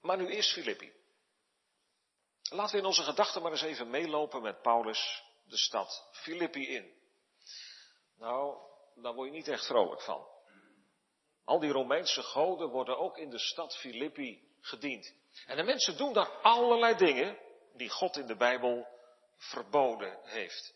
Maar 0.05 0.17
nu 0.17 0.27
eerst 0.27 0.53
Filippi. 0.53 0.93
Laten 2.49 2.71
we 2.71 2.81
in 2.81 2.85
onze 2.85 3.03
gedachten 3.03 3.41
maar 3.41 3.51
eens 3.51 3.61
even 3.61 3.89
meelopen 3.89 4.41
met 4.41 4.61
Paulus 4.61 5.23
de 5.43 5.57
stad 5.57 6.09
Filippi 6.11 6.67
in. 6.67 6.93
Nou, 8.17 8.57
daar 8.95 9.13
word 9.13 9.27
je 9.27 9.35
niet 9.35 9.47
echt 9.47 9.65
vrolijk 9.65 10.01
van. 10.01 10.27
Al 11.43 11.59
die 11.59 11.71
Romeinse 11.71 12.23
goden 12.23 12.69
worden 12.69 12.97
ook 12.97 13.17
in 13.17 13.29
de 13.29 13.39
stad 13.39 13.77
Filippi 13.77 14.55
gediend. 14.61 15.13
En 15.45 15.57
de 15.57 15.63
mensen 15.63 15.97
doen 15.97 16.13
daar 16.13 16.29
allerlei 16.29 16.95
dingen 16.95 17.39
die 17.73 17.89
God 17.89 18.17
in 18.17 18.27
de 18.27 18.35
Bijbel 18.35 18.87
verboden 19.35 20.19
heeft. 20.23 20.73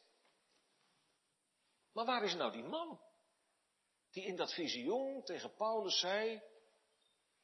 Maar 1.94 2.06
waar 2.06 2.24
is 2.24 2.36
nou 2.36 2.52
die 2.52 2.64
man? 2.64 3.02
Die 4.12 4.26
in 4.26 4.36
dat 4.36 4.54
visioen 4.54 5.24
tegen 5.24 5.54
Paulus 5.54 6.00
zei, 6.00 6.42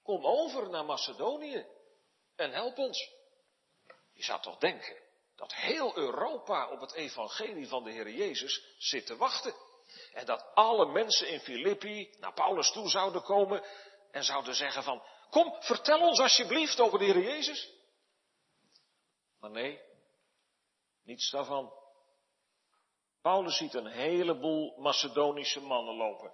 kom 0.03 0.25
over 0.25 0.69
naar 0.69 0.85
Macedonië 0.85 1.73
en 2.35 2.51
help 2.51 2.77
ons. 2.77 3.13
Je 4.13 4.23
zou 4.23 4.41
toch 4.41 4.57
denken 4.57 5.03
dat 5.35 5.53
heel 5.53 5.97
Europa 5.97 6.69
op 6.69 6.79
het 6.79 6.93
evangelie 6.93 7.67
van 7.67 7.83
de 7.83 7.91
Heer 7.91 8.09
Jezus 8.09 8.75
zit 8.77 9.05
te 9.05 9.15
wachten. 9.15 9.55
En 10.13 10.25
dat 10.25 10.45
alle 10.53 10.85
mensen 10.85 11.27
in 11.27 11.39
Filippi 11.39 12.15
naar 12.19 12.33
Paulus 12.33 12.71
toe 12.71 12.89
zouden 12.89 13.21
komen 13.21 13.63
en 14.11 14.23
zouden 14.23 14.55
zeggen 14.55 14.83
van, 14.83 15.03
kom, 15.29 15.55
vertel 15.59 15.99
ons 15.99 16.19
alsjeblieft 16.19 16.79
over 16.79 16.99
de 16.99 17.05
Heer 17.05 17.23
Jezus. 17.23 17.73
Maar 19.39 19.51
nee, 19.51 19.81
niets 21.03 21.31
daarvan. 21.31 21.73
Paulus 23.21 23.57
ziet 23.57 23.73
een 23.73 23.87
heleboel 23.87 24.77
Macedonische 24.77 25.61
mannen 25.61 25.95
lopen, 25.95 26.33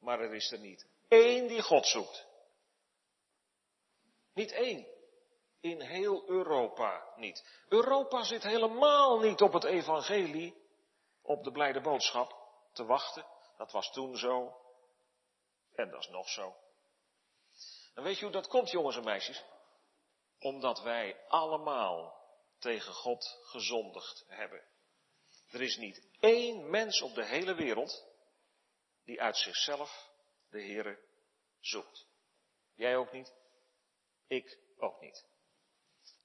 maar 0.00 0.20
er 0.20 0.34
is 0.34 0.52
er 0.52 0.58
niet 0.58 0.86
één 1.08 1.48
die 1.48 1.62
God 1.62 1.86
zoekt. 1.86 2.26
Niet 4.34 4.52
één 4.52 4.95
in 5.60 5.80
heel 5.80 6.28
Europa 6.28 7.12
niet. 7.16 7.64
Europa 7.68 8.22
zit 8.22 8.42
helemaal 8.42 9.18
niet 9.18 9.40
op 9.40 9.52
het 9.52 9.64
evangelie, 9.64 10.54
op 11.22 11.44
de 11.44 11.50
blijde 11.50 11.80
boodschap 11.80 12.34
te 12.72 12.84
wachten. 12.84 13.26
Dat 13.56 13.72
was 13.72 13.92
toen 13.92 14.16
zo 14.16 14.64
en 15.76 15.90
dat 15.90 16.00
is 16.00 16.08
nog 16.08 16.28
zo. 16.28 16.56
En 17.94 18.02
weet 18.02 18.18
je 18.18 18.24
hoe 18.24 18.32
dat 18.32 18.46
komt, 18.46 18.70
jongens 18.70 18.96
en 18.96 19.04
meisjes? 19.04 19.44
Omdat 20.38 20.82
wij 20.82 21.26
allemaal 21.28 22.24
tegen 22.58 22.92
God 22.92 23.38
gezondigd 23.42 24.24
hebben. 24.28 24.64
Er 25.50 25.62
is 25.62 25.76
niet 25.76 26.08
één 26.20 26.70
mens 26.70 27.02
op 27.02 27.14
de 27.14 27.24
hele 27.24 27.54
wereld 27.54 28.06
die 29.04 29.22
uit 29.22 29.36
zichzelf 29.36 30.10
de 30.50 30.60
Heere 30.60 30.98
zoekt. 31.60 32.06
Jij 32.74 32.96
ook 32.96 33.12
niet? 33.12 33.34
Ik 34.26 34.58
ook 34.78 35.00
niet. 35.00 35.26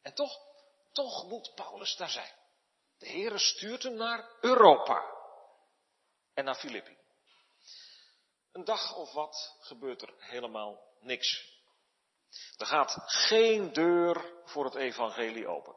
En 0.02 0.14
toch, 0.14 0.40
toch 0.92 1.28
moet 1.28 1.52
Paulus 1.56 1.96
daar 1.96 2.10
zijn. 2.10 2.34
De 2.98 3.10
Heere 3.10 3.38
stuurt 3.38 3.84
hem 3.84 3.96
naar 3.96 4.38
Europa. 4.42 5.20
En 6.34 6.46
naar 6.46 6.56
Filippi. 6.56 6.98
Een 8.52 8.64
dag 8.64 8.96
of 8.96 9.14
wat 9.14 9.58
gebeurt 9.60 10.02
er 10.02 10.14
helemaal 10.18 10.80
niks. 11.00 11.60
Er 12.58 12.66
gaat 12.66 12.96
geen 13.06 13.74
deur 13.74 14.42
voor 14.46 14.66
het 14.66 14.76
evangelie 14.76 15.48
open. 15.48 15.76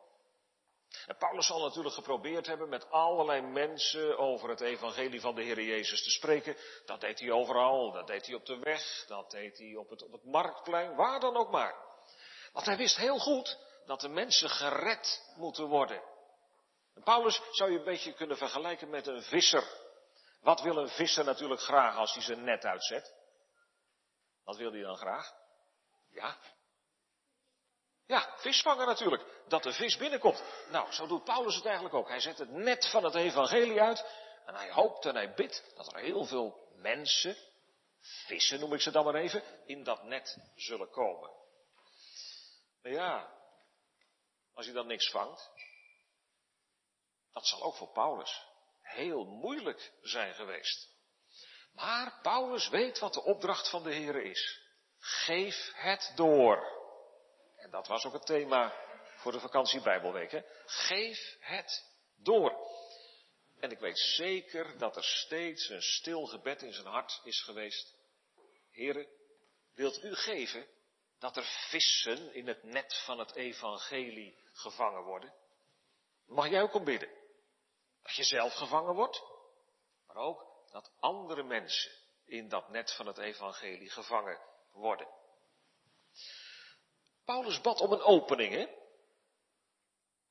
En 1.07 1.17
Paulus 1.17 1.47
zal 1.47 1.61
natuurlijk 1.61 1.95
geprobeerd 1.95 2.47
hebben 2.47 2.69
met 2.69 2.91
allerlei 2.91 3.41
mensen 3.41 4.19
over 4.19 4.49
het 4.49 4.61
evangelie 4.61 5.21
van 5.21 5.35
de 5.35 5.43
Heer 5.43 5.63
Jezus 5.63 6.03
te 6.03 6.11
spreken. 6.11 6.57
Dat 6.85 7.01
deed 7.01 7.21
hij 7.21 7.31
overal, 7.31 7.93
dat 7.93 8.07
deed 8.07 8.27
hij 8.27 8.35
op 8.35 8.47
de 8.47 8.59
weg, 8.59 9.05
dat 9.07 9.31
deed 9.31 9.59
hij 9.59 9.77
op 9.77 9.91
het, 9.91 10.03
op 10.03 10.13
het 10.13 10.25
marktplein, 10.25 10.95
waar 10.95 11.21
dan 11.21 11.37
ook 11.37 11.51
maar. 11.51 11.75
Want 12.53 12.67
hij 12.67 12.77
wist 12.77 12.97
heel 12.97 13.19
goed 13.19 13.59
dat 13.87 14.01
de 14.01 14.09
mensen 14.09 14.51
gered 14.51 15.33
moeten 15.37 15.67
worden. 15.67 16.03
En 16.95 17.03
Paulus 17.03 17.41
zou 17.51 17.71
je 17.71 17.79
een 17.79 17.85
beetje 17.85 18.13
kunnen 18.13 18.37
vergelijken 18.37 18.91
met 18.91 19.07
een 19.07 19.23
visser. 19.23 19.65
Wat 20.41 20.61
wil 20.61 20.77
een 20.77 20.89
visser 20.89 21.25
natuurlijk 21.25 21.61
graag 21.61 21.97
als 21.97 22.15
hij 22.15 22.23
zijn 22.23 22.45
net 22.45 22.65
uitzet? 22.65 23.15
Wat 24.45 24.57
wil 24.57 24.73
hij 24.73 24.83
dan 24.83 24.97
graag? 24.97 25.33
Ja. 26.11 26.37
Ja, 28.07 28.35
vis 28.37 28.63
vangen 28.63 28.87
natuurlijk. 28.87 29.23
Dat 29.49 29.63
de 29.63 29.73
vis 29.73 29.97
binnenkomt. 29.97 30.43
Nou, 30.71 30.93
zo 30.93 31.07
doet 31.07 31.25
Paulus 31.25 31.55
het 31.55 31.65
eigenlijk 31.65 31.95
ook. 31.95 32.09
Hij 32.09 32.21
zet 32.21 32.39
het 32.39 32.51
net 32.51 32.91
van 32.91 33.05
het 33.05 33.15
evangelie 33.15 33.81
uit. 33.81 34.05
En 34.47 34.55
hij 34.55 34.71
hoopt 34.71 35.05
en 35.05 35.15
hij 35.15 35.35
bidt 35.35 35.73
dat 35.77 35.93
er 35.93 36.01
heel 36.01 36.25
veel 36.25 36.69
mensen, 36.77 37.37
vissen 38.01 38.61
noem 38.61 38.73
ik 38.73 38.81
ze 38.81 38.91
dan 38.91 39.05
maar 39.05 39.15
even, 39.15 39.43
in 39.67 39.85
dat 39.85 40.03
net 40.03 40.39
zullen 40.55 40.91
komen. 40.91 41.31
Ja, 42.83 43.33
als 44.55 44.67
hij 44.67 44.75
dan 44.75 44.87
niks 44.87 45.11
vangt, 45.11 45.51
dat 47.33 47.47
zal 47.47 47.63
ook 47.63 47.77
voor 47.77 47.93
Paulus 47.93 48.47
heel 48.83 49.25
moeilijk 49.25 49.93
zijn 50.03 50.35
geweest. 50.35 50.93
Maar 51.73 52.19
Paulus 52.23 52.69
weet 52.69 52.99
wat 52.99 53.13
de 53.13 53.23
opdracht 53.23 53.71
van 53.71 53.83
de 53.83 53.93
Heer 53.93 54.17
is. 54.23 54.61
Geef 54.99 55.73
het 55.75 56.13
door. 56.15 56.83
En 57.57 57.71
dat 57.71 57.87
was 57.87 58.05
ook 58.05 58.13
het 58.13 58.27
thema 58.27 58.75
voor 59.17 59.33
de 59.33 59.41
vakantie 59.41 59.81
Bijbelweek. 59.81 60.43
Geef 60.67 61.37
het 61.41 61.85
door. 62.17 62.73
En 63.61 63.71
ik 63.71 63.79
weet 63.79 63.99
zeker 63.99 64.79
dat 64.79 64.97
er 64.97 65.05
steeds 65.05 65.69
een 65.69 65.83
stil 65.83 66.27
gebed 66.27 66.63
in 66.63 66.73
zijn 66.73 66.87
hart 66.87 67.21
is 67.25 67.43
geweest. 67.43 67.95
Heren, 68.71 69.09
wilt 69.75 70.03
u 70.03 70.15
geven 70.15 70.67
dat 71.25 71.37
er 71.37 71.69
vissen 71.71 72.35
in 72.35 72.47
het 72.47 72.63
net 72.63 73.03
van 73.05 73.19
het 73.19 73.35
evangelie 73.35 74.39
gevangen 74.53 75.03
worden? 75.03 75.35
Mag 76.27 76.49
jij 76.49 76.63
ook 76.63 76.75
om 76.75 76.85
bidden? 76.85 77.09
Dat 78.03 78.15
je 78.15 78.25
zelf 78.25 78.55
gevangen 78.55 78.95
wordt, 78.95 79.23
maar 80.07 80.17
ook 80.17 80.47
dat 80.71 80.93
andere 81.01 81.43
mensen 81.43 81.93
in 82.25 82.49
dat 82.49 82.69
net 82.69 82.95
van 82.95 83.07
het 83.07 83.19
evangelie 83.19 83.91
gevangen 83.91 84.41
worden. 84.73 85.09
Paulus 87.25 87.61
bad 87.61 87.81
om 87.81 87.93
een 87.93 88.03
opening, 88.03 88.53
hè? 88.53 88.67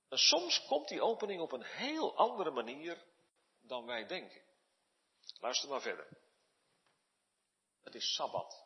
En 0.09 0.17
soms 0.17 0.65
komt 0.65 0.87
die 0.87 1.01
opening 1.01 1.41
op 1.41 1.51
een 1.51 1.63
heel 1.63 2.17
andere 2.17 2.51
manier 2.51 3.03
dan 3.61 3.85
wij 3.85 4.05
denken. 4.05 4.41
Luister 5.39 5.69
maar 5.69 5.81
verder. 5.81 6.17
Het 7.83 7.95
is 7.95 8.13
Sabbat, 8.13 8.62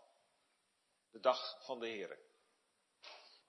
de 1.11 1.19
dag 1.19 1.65
van 1.65 1.79
de 1.79 1.87
Heer. 1.87 2.19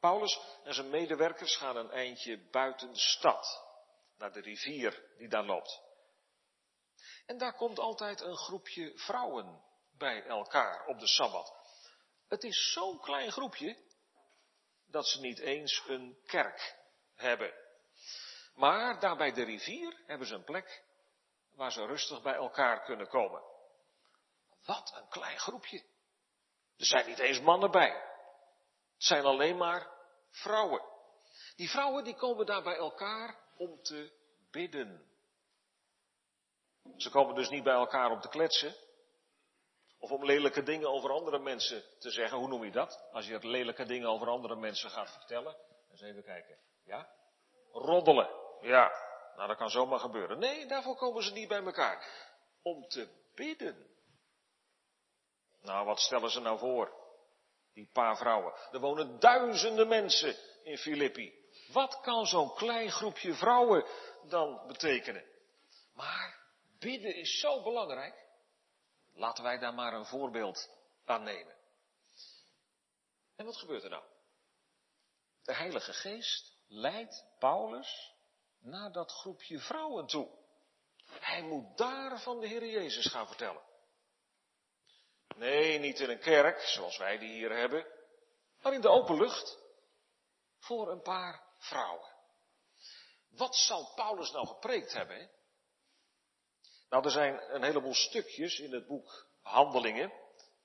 Paulus 0.01 0.41
en 0.65 0.75
zijn 0.75 0.91
medewerkers 0.91 1.57
gaan 1.57 1.77
een 1.77 1.91
eindje 1.91 2.49
buiten 2.51 2.93
de 2.93 2.99
stad 2.99 3.65
naar 4.17 4.33
de 4.33 4.41
rivier 4.41 5.15
die 5.17 5.29
daar 5.29 5.45
loopt. 5.45 5.83
En 7.27 7.39
daar 7.39 7.55
komt 7.55 7.79
altijd 7.79 8.21
een 8.21 8.37
groepje 8.37 8.93
vrouwen 8.99 9.65
bij 9.91 10.25
elkaar 10.25 10.87
op 10.87 10.99
de 10.99 11.07
Sabbat. 11.07 11.53
Het 12.29 12.45
is 12.45 12.73
zo'n 12.73 13.01
klein 13.01 13.33
groepje 13.33 13.77
dat 14.87 15.07
ze 15.07 15.21
niet 15.21 15.39
eens 15.39 15.83
een 15.87 16.19
kerk 16.27 16.79
hebben. 17.15 17.55
Maar 18.55 19.01
daar 19.01 19.17
bij 19.17 19.33
de 19.33 19.45
rivier 19.45 20.03
hebben 20.07 20.27
ze 20.27 20.35
een 20.35 20.45
plek 20.45 20.85
waar 21.55 21.73
ze 21.73 21.87
rustig 21.87 22.23
bij 22.23 22.35
elkaar 22.35 22.85
kunnen 22.85 23.09
komen. 23.09 23.43
Wat 24.65 24.93
een 24.95 25.09
klein 25.09 25.39
groepje. 25.39 25.85
Er 26.79 26.87
zijn 26.87 27.07
niet 27.07 27.19
eens 27.19 27.41
mannen 27.41 27.71
bij. 27.71 27.91
Het 28.95 29.05
zijn 29.05 29.25
alleen 29.25 29.57
maar 29.57 29.91
vrouwen. 30.31 30.83
Die 31.57 31.71
vrouwen 31.71 32.05
die 32.05 32.15
komen 32.15 32.47
daar 32.47 32.63
bij 32.63 32.77
elkaar 32.77 33.39
om 33.57 33.83
te 33.83 34.13
bidden. 34.51 35.07
Ze 36.97 37.11
komen 37.11 37.35
dus 37.35 37.49
niet 37.49 37.63
bij 37.63 37.75
elkaar 37.75 38.11
om 38.11 38.21
te 38.21 38.29
kletsen. 38.29 38.75
Of 39.99 40.11
om 40.11 40.25
lelijke 40.25 40.63
dingen 40.63 40.91
over 40.91 41.11
andere 41.11 41.39
mensen 41.39 41.83
te 41.99 42.11
zeggen. 42.11 42.39
Hoe 42.39 42.49
noem 42.49 42.65
je 42.65 42.71
dat? 42.71 43.09
Als 43.13 43.27
je 43.27 43.47
lelijke 43.47 43.85
dingen 43.85 44.09
over 44.09 44.29
andere 44.29 44.57
mensen 44.57 44.91
gaat 44.91 45.11
vertellen. 45.11 45.57
Eens 45.91 46.01
even 46.01 46.23
kijken. 46.25 46.59
Ja? 46.85 47.09
Roddelen. 47.73 48.31
Ja. 48.61 48.91
Nou, 49.37 49.49
dat 49.49 49.57
kan 49.57 49.71
zomaar 49.71 49.99
gebeuren. 49.99 50.39
Nee, 50.39 50.67
daarvoor 50.67 50.97
komen 50.97 51.23
ze 51.23 51.33
niet 51.33 51.49
bij 51.49 51.63
elkaar. 51.65 52.09
Om 52.63 52.89
te 52.89 53.09
bidden. 53.35 53.87
Nou, 55.69 55.87
wat 55.87 56.01
stellen 56.01 56.31
ze 56.31 56.41
nou 56.41 56.59
voor? 56.59 56.93
Die 57.73 57.91
paar 57.93 58.17
vrouwen. 58.17 58.55
Er 58.73 58.81
wonen 58.81 59.21
duizenden 59.21 59.89
mensen 59.89 60.37
in 60.63 60.79
Filippi. 60.79 61.33
Wat 61.73 62.01
kan 62.01 62.27
zo'n 62.27 62.55
klein 62.55 62.91
groepje 62.91 63.35
vrouwen 63.35 63.85
dan 64.29 64.67
betekenen? 64.67 65.25
Maar 65.95 66.39
bidden 66.79 67.15
is 67.15 67.41
zo 67.41 67.63
belangrijk. 67.63 68.27
Laten 69.15 69.45
wij 69.45 69.59
daar 69.59 69.75
maar 69.75 69.93
een 69.93 70.07
voorbeeld 70.07 70.71
aan 71.05 71.23
nemen. 71.23 71.57
En 73.37 73.45
wat 73.45 73.57
gebeurt 73.57 73.83
er 73.83 73.91
nou? 73.91 74.05
De 75.43 75.55
Heilige 75.55 75.93
Geest 75.93 76.57
leidt 76.67 77.25
Paulus 77.39 78.15
naar 78.59 78.93
dat 78.93 79.13
groepje 79.13 79.59
vrouwen 79.59 80.07
toe. 80.07 80.29
Hij 81.21 81.43
moet 81.43 81.77
daar 81.77 82.21
van 82.21 82.41
de 82.41 82.47
Heer 82.47 82.67
Jezus 82.67 83.07
gaan 83.07 83.27
vertellen. 83.27 83.68
Nee, 85.39 85.79
niet 85.79 86.01
in 86.01 86.11
een 86.11 86.21
kerk, 86.21 86.61
zoals 86.61 86.97
wij 86.97 87.19
die 87.19 87.33
hier 87.33 87.51
hebben, 87.51 87.87
maar 88.63 88.73
in 88.73 88.81
de 88.81 88.89
open 88.89 89.17
lucht. 89.17 89.59
Voor 90.59 90.91
een 90.91 91.03
paar 91.03 91.43
vrouwen. 91.59 92.09
Wat 93.29 93.57
zal 93.57 93.93
Paulus 93.95 94.31
nou 94.31 94.47
gepreekt 94.47 94.93
hebben? 94.93 95.31
Nou, 96.89 97.05
er 97.05 97.11
zijn 97.11 97.55
een 97.55 97.63
heleboel 97.63 97.95
stukjes 97.95 98.59
in 98.59 98.73
het 98.73 98.87
boek 98.87 99.27
Handelingen, 99.43 100.13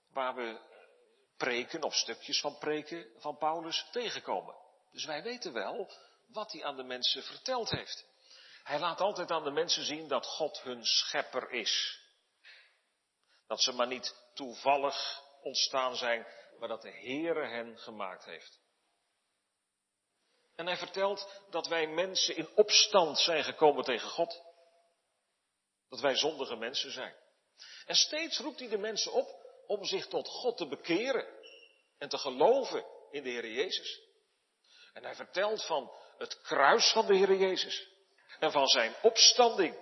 waar 0.09 0.35
we 0.35 0.59
preken 1.37 1.83
of 1.83 1.95
stukjes 1.95 2.39
van 2.39 2.57
preken 2.57 3.09
van 3.17 3.37
Paulus 3.37 3.87
tegenkomen. 3.91 4.55
Dus 4.91 5.05
wij 5.05 5.23
weten 5.23 5.53
wel 5.53 5.91
wat 6.27 6.51
hij 6.51 6.63
aan 6.63 6.75
de 6.75 6.83
mensen 6.83 7.23
verteld 7.23 7.69
heeft. 7.69 8.05
Hij 8.63 8.79
laat 8.79 9.01
altijd 9.01 9.31
aan 9.31 9.43
de 9.43 9.51
mensen 9.51 9.83
zien 9.83 10.07
dat 10.07 10.25
God 10.25 10.61
hun 10.61 10.85
schepper 10.85 11.51
is. 11.51 12.01
Dat 13.47 13.61
ze 13.61 13.71
maar 13.71 13.87
niet 13.87 14.22
toevallig 14.33 15.21
ontstaan 15.41 15.95
zijn, 15.95 16.27
maar 16.59 16.67
dat 16.67 16.81
de 16.81 16.91
Heere 16.91 17.47
hen 17.47 17.77
gemaakt 17.77 18.25
heeft. 18.25 18.61
En 20.55 20.65
hij 20.65 20.77
vertelt 20.77 21.41
dat 21.49 21.67
wij 21.67 21.87
mensen 21.87 22.35
in 22.35 22.49
opstand 22.55 23.19
zijn 23.19 23.43
gekomen 23.43 23.83
tegen 23.83 24.09
God. 24.09 24.41
Dat 25.89 25.99
wij 25.99 26.15
zondige 26.15 26.55
mensen 26.55 26.91
zijn. 26.91 27.15
En 27.85 27.95
steeds 27.95 28.39
roept 28.39 28.59
hij 28.59 28.69
de 28.69 28.77
mensen 28.77 29.11
op 29.11 29.41
om 29.67 29.85
zich 29.85 30.07
tot 30.07 30.27
God 30.27 30.57
te 30.57 30.67
bekeren 30.67 31.27
en 31.97 32.09
te 32.09 32.17
geloven 32.17 32.85
in 33.11 33.23
de 33.23 33.29
Heer 33.29 33.47
Jezus. 33.47 34.01
En 34.93 35.03
hij 35.03 35.15
vertelt 35.15 35.65
van 35.65 35.91
het 36.17 36.41
kruis 36.41 36.91
van 36.91 37.05
de 37.05 37.15
Heer 37.15 37.35
Jezus 37.35 37.87
en 38.39 38.51
van 38.51 38.67
zijn 38.67 38.95
opstanding. 39.01 39.75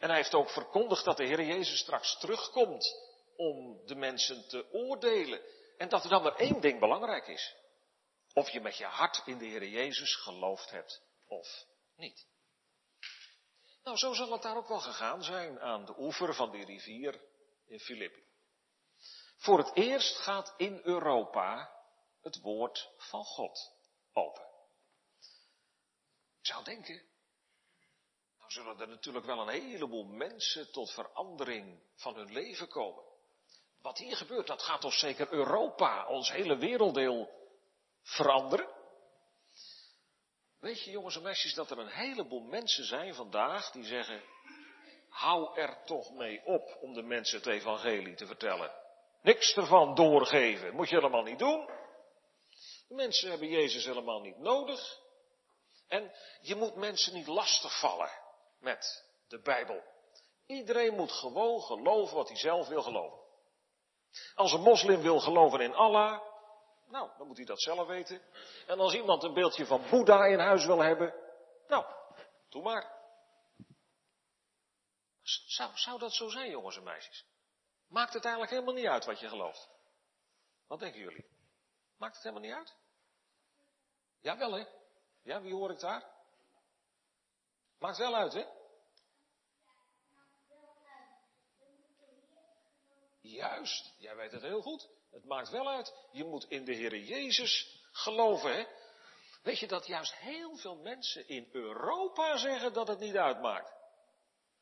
En 0.00 0.08
hij 0.08 0.16
heeft 0.16 0.34
ook 0.34 0.50
verkondigd 0.50 1.04
dat 1.04 1.16
de 1.16 1.26
Heer 1.26 1.42
Jezus 1.42 1.78
straks 1.78 2.18
terugkomt 2.18 3.05
om 3.36 3.86
de 3.86 3.94
mensen 3.94 4.48
te 4.48 4.72
oordelen. 4.72 5.40
En 5.76 5.88
dat 5.88 6.04
er 6.04 6.10
dan 6.10 6.22
maar 6.22 6.36
één 6.36 6.60
ding 6.60 6.80
belangrijk 6.80 7.26
is. 7.26 7.54
Of 8.32 8.50
je 8.50 8.60
met 8.60 8.76
je 8.76 8.84
hart 8.84 9.22
in 9.26 9.38
de 9.38 9.44
Heer 9.44 9.66
Jezus 9.68 10.14
geloofd 10.14 10.70
hebt 10.70 11.02
of 11.26 11.66
niet. 11.96 12.26
Nou, 13.82 13.96
zo 13.96 14.12
zal 14.12 14.32
het 14.32 14.42
daar 14.42 14.56
ook 14.56 14.68
wel 14.68 14.80
gegaan 14.80 15.22
zijn 15.22 15.60
aan 15.60 15.84
de 15.84 15.94
oever 15.98 16.34
van 16.34 16.50
die 16.50 16.64
rivier 16.64 17.20
in 17.66 17.80
Filippi. 17.80 18.24
Voor 19.36 19.58
het 19.58 19.74
eerst 19.74 20.16
gaat 20.16 20.54
in 20.56 20.80
Europa 20.82 21.76
het 22.20 22.40
woord 22.40 22.90
van 22.96 23.24
God 23.24 23.72
open. 24.12 24.46
Ik 26.38 26.46
zou 26.52 26.64
denken, 26.64 27.02
nou 28.38 28.50
zullen 28.50 28.80
er 28.80 28.88
natuurlijk 28.88 29.26
wel 29.26 29.40
een 29.40 29.62
heleboel 29.62 30.04
mensen 30.04 30.72
tot 30.72 30.92
verandering 30.92 31.82
van 31.94 32.14
hun 32.14 32.32
leven 32.32 32.68
komen. 32.68 33.04
Wat 33.86 33.98
hier 33.98 34.16
gebeurt, 34.16 34.46
dat 34.46 34.62
gaat 34.62 34.80
toch 34.80 34.94
zeker 34.94 35.32
Europa, 35.32 36.06
ons 36.06 36.32
hele 36.32 36.56
werelddeel, 36.56 37.30
veranderen? 38.02 38.68
Weet 40.60 40.84
je 40.84 40.90
jongens 40.90 41.16
en 41.16 41.22
meisjes 41.22 41.54
dat 41.54 41.70
er 41.70 41.78
een 41.78 41.88
heleboel 41.88 42.40
mensen 42.40 42.84
zijn 42.84 43.14
vandaag 43.14 43.70
die 43.70 43.84
zeggen, 43.84 44.22
hou 45.08 45.58
er 45.60 45.84
toch 45.84 46.12
mee 46.12 46.44
op 46.44 46.78
om 46.80 46.94
de 46.94 47.02
mensen 47.02 47.38
het 47.38 47.46
evangelie 47.46 48.14
te 48.14 48.26
vertellen. 48.26 48.72
Niks 49.22 49.56
ervan 49.56 49.94
doorgeven, 49.94 50.74
moet 50.74 50.88
je 50.88 50.96
helemaal 50.96 51.22
niet 51.22 51.38
doen. 51.38 51.66
De 52.88 52.94
mensen 52.94 53.30
hebben 53.30 53.48
Jezus 53.48 53.84
helemaal 53.84 54.20
niet 54.20 54.38
nodig. 54.38 55.00
En 55.88 56.12
je 56.40 56.54
moet 56.54 56.74
mensen 56.74 57.14
niet 57.14 57.26
lastigvallen 57.26 58.10
met 58.58 59.04
de 59.28 59.40
Bijbel. 59.40 59.82
Iedereen 60.46 60.94
moet 60.94 61.12
gewoon 61.12 61.62
geloven 61.62 62.16
wat 62.16 62.28
hij 62.28 62.36
zelf 62.36 62.68
wil 62.68 62.82
geloven. 62.82 63.24
Als 64.34 64.52
een 64.52 64.60
moslim 64.60 65.00
wil 65.00 65.20
geloven 65.20 65.60
in 65.60 65.74
Allah, 65.74 66.20
nou, 66.88 67.10
dan 67.18 67.26
moet 67.26 67.36
hij 67.36 67.46
dat 67.46 67.60
zelf 67.60 67.86
weten. 67.86 68.22
En 68.66 68.78
als 68.78 68.94
iemand 68.94 69.22
een 69.22 69.34
beeldje 69.34 69.66
van 69.66 69.82
Boeddha 69.90 70.24
in 70.24 70.38
huis 70.38 70.66
wil 70.66 70.78
hebben, 70.78 71.14
nou, 71.68 71.84
doe 72.48 72.62
maar. 72.62 72.94
Zou, 75.46 75.70
zou 75.74 75.98
dat 75.98 76.12
zo 76.12 76.28
zijn, 76.28 76.50
jongens 76.50 76.76
en 76.76 76.82
meisjes? 76.82 77.26
Maakt 77.88 78.12
het 78.12 78.24
eigenlijk 78.24 78.52
helemaal 78.52 78.74
niet 78.74 78.86
uit 78.86 79.04
wat 79.04 79.20
je 79.20 79.28
gelooft? 79.28 79.68
Wat 80.66 80.78
denken 80.78 81.00
jullie? 81.00 81.26
Maakt 81.96 82.14
het 82.14 82.22
helemaal 82.22 82.48
niet 82.48 82.56
uit? 82.56 82.76
Jawel, 84.20 84.52
hè? 84.52 84.64
Ja, 85.22 85.40
wie 85.40 85.54
hoor 85.54 85.70
ik 85.70 85.80
daar? 85.80 86.14
Maakt 87.78 87.98
wel 87.98 88.14
uit, 88.14 88.32
hè? 88.32 88.46
Juist, 93.30 93.94
jij 93.98 94.16
weet 94.16 94.32
het 94.32 94.42
heel 94.42 94.62
goed. 94.62 94.88
Het 95.10 95.24
maakt 95.24 95.50
wel 95.50 95.68
uit. 95.68 95.94
Je 96.12 96.24
moet 96.24 96.44
in 96.48 96.64
de 96.64 96.72
Heer 96.72 96.96
Jezus 96.96 97.80
geloven, 97.92 98.56
hè? 98.56 98.66
Weet 99.42 99.58
je 99.58 99.66
dat 99.66 99.86
juist 99.86 100.14
heel 100.14 100.56
veel 100.56 100.76
mensen 100.76 101.28
in 101.28 101.48
Europa 101.52 102.36
zeggen 102.36 102.72
dat 102.72 102.88
het 102.88 102.98
niet 102.98 103.16
uitmaakt? 103.16 103.74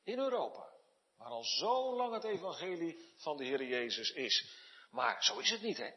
In 0.05 0.19
Europa. 0.19 0.73
Waar 1.17 1.29
al 1.29 1.45
zo 1.45 1.97
lang 1.97 2.13
het 2.13 2.25
evangelie 2.25 3.13
van 3.17 3.37
de 3.37 3.45
Heer 3.45 3.65
Jezus 3.65 4.11
is. 4.11 4.63
Maar 4.91 5.25
zo 5.25 5.39
is 5.39 5.51
het 5.51 5.63
niet, 5.63 5.77
hè? 5.77 5.91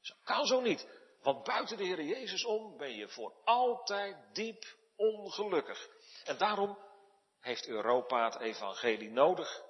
Zo 0.00 0.14
kan 0.22 0.46
zo 0.46 0.60
niet. 0.60 0.88
Want 1.22 1.44
buiten 1.44 1.76
de 1.76 1.84
Heer 1.84 2.02
Jezus 2.02 2.44
om 2.44 2.76
ben 2.76 2.94
je 2.94 3.08
voor 3.08 3.34
altijd 3.44 4.16
diep 4.34 4.64
ongelukkig. 4.96 5.88
En 6.24 6.38
daarom 6.38 6.78
heeft 7.40 7.66
Europa 7.66 8.24
het 8.24 8.40
evangelie 8.40 9.10
nodig. 9.10 9.64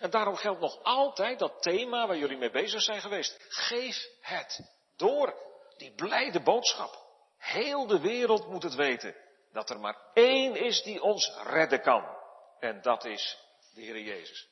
En 0.00 0.10
daarom 0.10 0.36
geldt 0.36 0.60
nog 0.60 0.82
altijd 0.82 1.38
dat 1.38 1.62
thema 1.62 2.06
waar 2.06 2.16
jullie 2.16 2.36
mee 2.36 2.50
bezig 2.50 2.82
zijn 2.82 3.00
geweest. 3.00 3.36
Geef 3.48 4.08
het 4.20 4.60
door. 4.96 5.50
Die 5.76 5.94
blijde 5.94 6.42
boodschap. 6.42 7.06
Heel 7.38 7.86
de 7.86 8.00
wereld 8.00 8.46
moet 8.48 8.62
het 8.62 8.74
weten. 8.74 9.16
Dat 9.52 9.70
er 9.70 9.80
maar 9.80 10.10
één 10.12 10.56
is 10.56 10.82
die 10.82 11.02
ons 11.02 11.32
redden 11.42 11.82
kan. 11.82 12.16
En 12.58 12.82
dat 12.82 13.04
is 13.04 13.38
de 13.74 13.80
Heer 13.80 14.00
Jezus. 14.00 14.48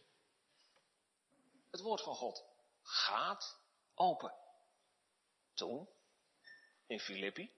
Het 1.70 1.80
woord 1.80 2.02
van 2.02 2.14
God 2.14 2.44
gaat 2.82 3.58
open. 3.94 4.34
Toen 5.54 5.88
in 6.86 7.00
Filippi. 7.00 7.52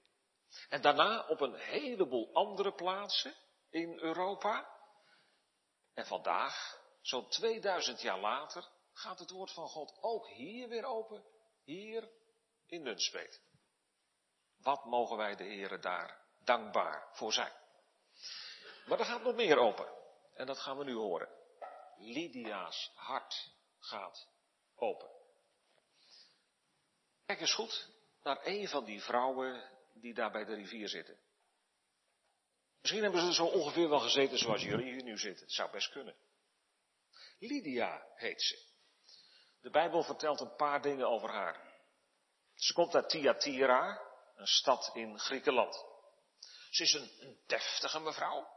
En 0.68 0.80
daarna 0.80 1.26
op 1.28 1.40
een 1.40 1.54
heleboel 1.54 2.30
andere 2.32 2.72
plaatsen 2.72 3.34
in 3.70 3.98
Europa. 3.98 4.68
En 5.94 6.06
vandaag, 6.06 6.81
zo'n 7.02 7.28
2000 7.28 8.00
jaar 8.00 8.18
later, 8.18 8.68
gaat 8.92 9.18
het 9.18 9.30
woord 9.30 9.52
van 9.52 9.68
God 9.68 9.98
ook 10.00 10.28
hier 10.28 10.68
weer 10.68 10.84
open. 10.84 11.24
Hier 11.64 12.10
in 12.66 12.82
Nunspeet. 12.82 13.40
Wat 14.58 14.84
mogen 14.84 15.16
wij 15.16 15.36
de 15.36 15.44
Heren 15.44 15.80
daar 15.80 16.26
dankbaar 16.44 17.08
voor 17.12 17.32
zijn. 17.32 17.52
Maar 18.86 18.98
er 18.98 19.04
gaat 19.04 19.22
nog 19.22 19.34
meer 19.34 19.58
open. 19.58 19.88
En 20.34 20.46
dat 20.46 20.58
gaan 20.58 20.78
we 20.78 20.84
nu 20.84 20.94
horen. 20.94 21.28
Lydia's 21.96 22.90
hart 22.94 23.52
gaat 23.78 24.28
open. 24.74 25.10
Kijk 27.26 27.40
eens 27.40 27.54
goed 27.54 27.90
naar 28.22 28.38
een 28.42 28.68
van 28.68 28.84
die 28.84 29.02
vrouwen 29.02 29.70
die 29.92 30.14
daar 30.14 30.30
bij 30.30 30.44
de 30.44 30.54
rivier 30.54 30.88
zitten. 30.88 31.18
Misschien 32.80 33.02
hebben 33.02 33.20
ze 33.20 33.32
zo 33.32 33.46
ongeveer 33.46 33.88
wel 33.88 34.00
gezeten 34.00 34.38
zoals 34.38 34.62
jullie 34.62 34.92
hier 34.92 35.02
nu 35.02 35.18
zitten. 35.18 35.44
Het 35.44 35.54
zou 35.54 35.70
best 35.70 35.90
kunnen. 35.90 36.16
Lydia 37.42 38.06
heet 38.14 38.42
ze. 38.42 38.70
De 39.60 39.70
Bijbel 39.70 40.02
vertelt 40.02 40.40
een 40.40 40.56
paar 40.56 40.82
dingen 40.82 41.08
over 41.08 41.30
haar. 41.30 41.72
Ze 42.54 42.72
komt 42.72 42.94
uit 42.94 43.08
Thyatira, 43.08 44.02
een 44.34 44.46
stad 44.46 44.90
in 44.94 45.18
Griekenland. 45.18 45.84
Ze 46.70 46.82
is 46.82 46.92
een, 46.92 47.40
deftige 47.46 48.00
mevrouw, 48.00 48.48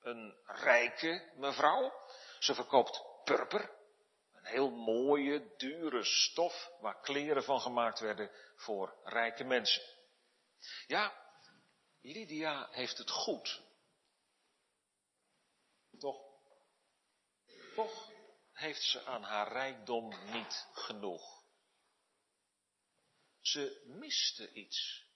een 0.00 0.36
rijke 0.44 1.32
mevrouw. 1.36 1.92
Ze 2.38 2.54
verkoopt 2.54 3.02
purper, 3.24 3.70
een 4.32 4.44
heel 4.44 4.70
mooie, 4.70 5.54
dure 5.56 6.04
stof 6.04 6.70
waar 6.80 7.00
kleren 7.00 7.44
van 7.44 7.60
gemaakt 7.60 8.00
werden 8.00 8.30
voor 8.56 8.96
rijke 9.04 9.44
mensen. 9.44 9.82
Ja, 10.86 11.12
Lydia 12.00 12.68
heeft 12.70 12.98
het 12.98 13.10
goed. 13.10 13.62
Toch? 15.98 16.32
Toch 17.74 18.03
heeft 18.64 18.82
ze 18.82 19.04
aan 19.04 19.22
haar 19.22 19.52
rijkdom 19.52 20.14
niet 20.32 20.68
genoeg. 20.72 21.42
Ze 23.40 23.82
miste 23.86 24.52
iets. 24.52 25.06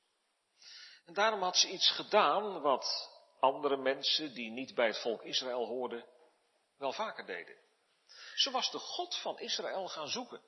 En 1.05 1.15
daarom 1.15 1.43
had 1.43 1.57
ze 1.57 1.69
iets 1.69 1.91
gedaan 1.91 2.61
wat 2.61 3.11
andere 3.41 3.77
mensen 3.77 4.35
die 4.35 4.51
niet 4.51 4.75
bij 4.75 4.87
het 4.87 4.99
volk 4.99 5.23
Israël 5.23 5.67
hoorden, 5.67 6.07
wel 6.77 6.93
vaker 6.93 7.27
deden. 7.27 7.57
Ze 8.35 8.51
was 8.51 8.71
de 8.71 8.79
God 8.79 9.17
van 9.17 9.39
Israël 9.39 9.89
gaan 9.89 10.09
zoeken. 10.09 10.43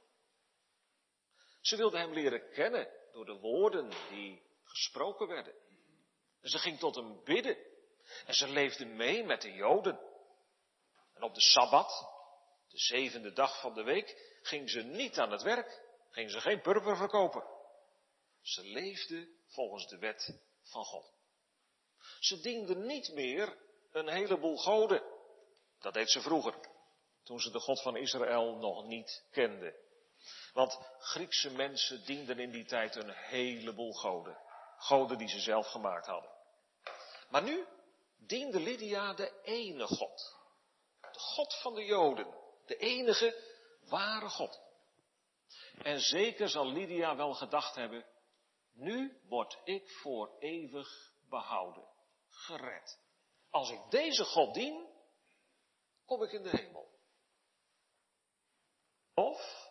Ze 1.61 1.77
wilde 1.77 1.99
hem 1.99 2.13
leren 2.13 2.53
kennen 2.53 2.89
door 3.13 3.25
de 3.25 3.39
woorden 3.39 3.91
die 4.09 4.43
gesproken 4.65 5.27
werden. 5.27 5.55
En 6.41 6.49
ze 6.49 6.59
ging 6.59 6.79
tot 6.79 6.95
hem 6.95 7.25
bidden. 7.25 7.57
En 8.27 8.35
ze 8.35 8.49
leefde 8.49 8.85
mee 8.85 9.25
met 9.25 9.43
de 9.43 9.53
Joden. 9.53 10.01
En 11.15 11.23
op 11.23 11.35
de 11.35 11.41
Sabbat, 11.41 12.19
de 12.71 12.79
zevende 12.79 13.33
dag 13.33 13.61
van 13.61 13.75
de 13.75 13.83
week, 13.83 14.39
ging 14.43 14.71
ze 14.71 14.83
niet 14.83 15.19
aan 15.19 15.31
het 15.31 15.43
werk. 15.43 15.89
Ging 16.11 16.31
ze 16.31 16.41
geen 16.41 16.61
purper 16.61 16.97
verkopen. 16.97 17.45
Ze 18.43 18.65
leefde 18.65 19.29
volgens 19.47 19.87
de 19.89 19.99
wet 19.99 20.41
van 20.63 20.85
God. 20.85 21.13
Ze 22.21 22.41
diende 22.41 22.77
niet 22.77 23.13
meer 23.13 23.57
een 23.93 24.09
heleboel 24.09 24.57
goden. 24.57 25.03
Dat 25.79 25.95
deed 25.95 26.11
ze 26.11 26.21
vroeger, 26.21 26.55
toen 27.23 27.41
ze 27.41 27.51
de 27.51 27.61
God 27.61 27.83
van 27.83 27.97
Israël 27.97 28.57
nog 28.57 28.85
niet 28.85 29.25
kende. 29.31 29.89
Want 30.53 30.79
Griekse 30.99 31.51
mensen 31.51 32.05
dienden 32.05 32.39
in 32.39 32.51
die 32.51 32.65
tijd 32.65 32.97
een 32.97 33.11
heleboel 33.11 33.93
goden. 33.93 34.39
Goden 34.77 35.19
die 35.19 35.29
ze 35.29 35.41
zelf 35.41 35.67
gemaakt 35.67 36.07
hadden. 36.07 36.31
Maar 37.29 37.43
nu 37.43 37.67
diende 38.19 38.61
Lydia 38.61 39.15
de 39.15 39.41
ene 39.43 39.87
God. 39.87 40.37
De 41.01 41.19
God 41.19 41.55
van 41.55 41.75
de 41.75 41.85
Joden. 41.85 42.39
De 42.71 42.77
enige 42.77 43.43
ware 43.89 44.29
God. 44.29 44.61
En 45.83 46.01
zeker 46.01 46.49
zal 46.49 46.67
Lydia 46.67 47.17
wel 47.17 47.35
gedacht 47.35 47.75
hebben, 47.75 48.07
nu 48.73 49.21
word 49.29 49.59
ik 49.65 49.91
voor 49.91 50.39
eeuwig 50.39 51.13
behouden, 51.29 51.89
gered. 52.29 52.99
Als 53.51 53.71
ik 53.71 53.91
deze 53.91 54.25
God 54.25 54.55
dien, 54.55 54.89
kom 56.05 56.23
ik 56.23 56.33
in 56.33 56.43
de 56.43 56.57
hemel. 56.57 56.99
Of 59.15 59.71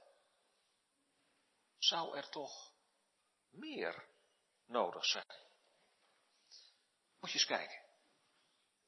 zou 1.78 2.18
er 2.18 2.30
toch 2.30 2.74
meer 3.50 4.08
nodig 4.66 5.06
zijn? 5.06 5.36
Moet 7.20 7.32
je 7.32 7.38
eens 7.38 7.46
kijken. 7.46 7.86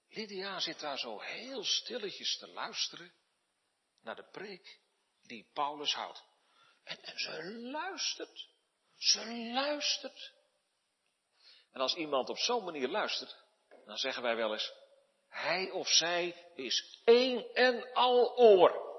Lydia 0.08 0.60
zit 0.60 0.80
daar 0.80 0.97
zo 0.97 1.19
heel 1.19 1.63
stilletjes 1.63 2.38
te 2.38 2.47
luisteren 2.47 3.19
naar 4.03 4.15
de 4.15 4.29
preek 4.31 4.79
die 5.21 5.49
Paulus 5.53 5.93
houdt. 5.93 6.23
En, 6.83 7.19
ze 7.19 7.43
luistert. 7.53 8.49
Ze 8.97 9.51
luistert. 9.53 10.33
En 11.71 11.81
als 11.81 11.95
iemand 11.95 12.29
op 12.29 12.37
zo'n 12.37 12.63
manier 12.63 12.87
luistert, 12.87 13.35
dan 13.85 13.97
zeggen 13.97 14.23
wij 14.23 14.35
wel 14.35 14.51
eens, 14.51 14.73
hij 15.27 15.71
of 15.71 15.87
zij 15.87 16.51
is 16.55 17.01
één 17.03 17.53
en 17.53 17.93
al 17.93 18.37
oor. 18.37 18.89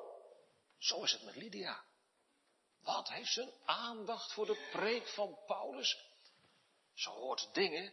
Zo 0.79 1.03
is 1.03 1.13
het 1.13 1.23
met 1.23 1.37
Lydia. 1.37 1.85
Wat 2.83 3.09
heeft 3.09 3.37
een 3.37 3.53
aandacht 3.65 4.33
voor 4.33 4.47
de 4.47 4.69
preek 4.73 5.09
van 5.09 5.39
Paulus? 5.47 5.99
Ze 6.95 7.11
hoort 7.11 7.55
dingen 7.55 7.93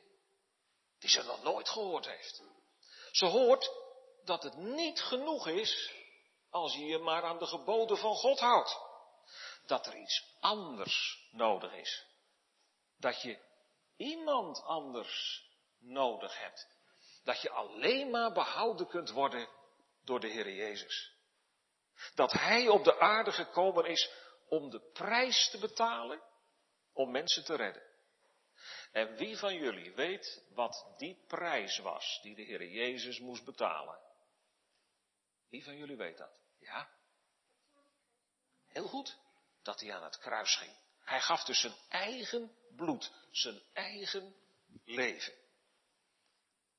die 0.99 1.09
ze 1.09 1.23
nog 1.23 1.43
nooit 1.43 1.69
gehoord 1.69 2.07
heeft. 2.07 2.43
Ze 3.11 3.25
hoort 3.25 3.71
dat 4.23 4.43
het 4.43 4.57
niet 4.57 5.01
genoeg 5.01 5.47
is 5.47 5.91
als 6.49 6.73
je 6.73 6.85
je 6.85 6.97
maar 6.97 7.23
aan 7.23 7.39
de 7.39 7.47
geboden 7.47 7.97
van 7.97 8.15
God 8.15 8.39
houdt. 8.39 8.79
Dat 9.65 9.85
er 9.85 9.95
iets 9.95 10.37
anders 10.39 11.27
nodig 11.31 11.73
is. 11.73 12.05
Dat 12.97 13.21
je 13.21 13.39
iemand 13.97 14.63
anders 14.63 15.43
nodig 15.79 16.39
hebt. 16.39 16.67
Dat 17.23 17.41
je 17.41 17.49
alleen 17.49 18.09
maar 18.09 18.31
behouden 18.31 18.87
kunt 18.87 19.09
worden 19.09 19.49
door 20.03 20.19
de 20.19 20.27
Heer 20.27 20.53
Jezus. 20.53 21.13
Dat 22.15 22.31
Hij 22.31 22.67
op 22.67 22.83
de 22.83 22.99
aarde 22.99 23.31
gekomen 23.31 23.85
is 23.85 24.11
om 24.47 24.69
de 24.69 24.79
prijs 24.93 25.49
te 25.49 25.59
betalen 25.59 26.21
om 26.93 27.11
mensen 27.11 27.43
te 27.43 27.55
redden. 27.55 27.83
En 28.91 29.15
wie 29.15 29.37
van 29.37 29.55
jullie 29.55 29.93
weet 29.93 30.43
wat 30.53 30.93
die 30.97 31.23
prijs 31.27 31.77
was 31.77 32.19
die 32.21 32.35
de 32.35 32.41
Heer 32.41 32.65
Jezus 32.65 33.19
moest 33.19 33.45
betalen? 33.45 33.99
Wie 35.49 35.63
van 35.63 35.77
jullie 35.77 35.97
weet 35.97 36.17
dat? 36.17 36.39
Ja? 36.59 36.89
Heel 38.67 38.87
goed. 38.87 39.17
Dat 39.61 39.79
hij 39.79 39.93
aan 39.93 40.03
het 40.03 40.17
kruis 40.17 40.55
ging. 40.55 40.75
Hij 41.03 41.21
gaf 41.21 41.43
dus 41.43 41.59
zijn 41.59 41.75
eigen 41.89 42.55
bloed, 42.75 43.11
zijn 43.31 43.61
eigen 43.73 44.35
leven. 44.85 45.33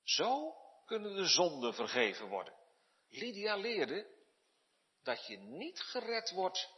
Zo 0.02 0.54
kunnen 0.86 1.14
de 1.16 1.26
zonden 1.26 1.74
vergeven 1.74 2.28
worden. 2.28 2.54
Lydia 3.08 3.56
leerde 3.56 4.18
dat 5.02 5.26
je 5.26 5.36
niet 5.36 5.80
gered 5.80 6.30
wordt 6.30 6.68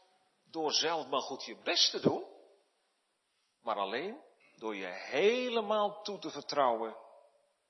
door 0.45 0.73
zelf 0.73 1.07
maar 1.07 1.21
goed 1.21 1.45
je 1.45 1.57
best 1.57 1.91
te 1.91 2.01
doen, 2.01 2.25
maar 3.61 3.77
alleen 3.77 4.21
door 4.57 4.77
je 4.77 4.87
helemaal 4.87 6.03
toe 6.03 6.19
te 6.19 6.31
vertrouwen 6.31 6.97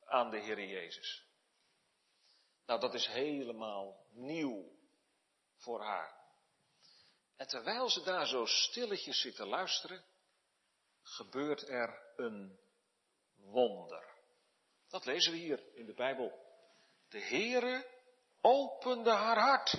aan 0.05 0.31
de 0.31 0.39
Heer 0.39 0.65
Jezus. 0.65 1.25
Nou, 2.67 2.81
dat 2.81 2.95
is 2.95 3.07
helemaal 3.07 4.07
nieuw 4.11 4.73
voor 5.57 5.83
haar. 5.83 6.21
En 7.37 7.47
terwijl 7.49 7.89
ze 7.89 8.03
daar 8.03 8.27
zo 8.27 8.47
stilletjes 8.47 9.21
zit 9.21 9.37
te 9.37 9.47
luisteren, 9.47 10.05
gebeurt 11.03 11.69
er 11.69 12.13
een 12.17 12.61
wonder. 13.37 14.13
Dat 14.89 15.05
lezen 15.05 15.33
we 15.33 15.39
hier 15.39 15.75
in 15.75 15.87
de 15.87 15.95
Bijbel. 15.95 16.41
De 17.09 17.21
Heere 17.21 17.87
opende 18.41 19.11
haar 19.11 19.39
hart, 19.39 19.75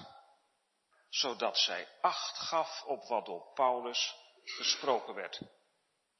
zodat 1.09 1.57
zij 1.57 1.87
acht 2.01 2.37
gaf 2.37 2.83
op 2.83 3.07
wat 3.07 3.25
door 3.25 3.53
Paulus 3.53 4.15
gesproken 4.43 5.13
werd. 5.13 5.41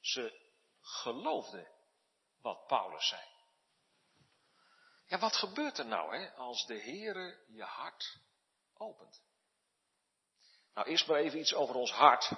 Ze 0.00 0.52
geloofde 0.80 1.68
wat 2.40 2.66
Paulus 2.66 3.08
zei. 3.08 3.33
Ja, 5.14 5.20
wat 5.20 5.36
gebeurt 5.36 5.78
er 5.78 5.86
nou 5.86 6.16
hè, 6.16 6.30
als 6.32 6.66
de 6.66 6.80
Heere 6.80 7.38
je 7.46 7.62
hart 7.62 8.18
opent? 8.76 9.22
Nou, 10.74 10.88
eerst 10.88 11.06
maar 11.06 11.18
even 11.18 11.38
iets 11.38 11.54
over 11.54 11.74
ons 11.74 11.92
hart. 11.92 12.30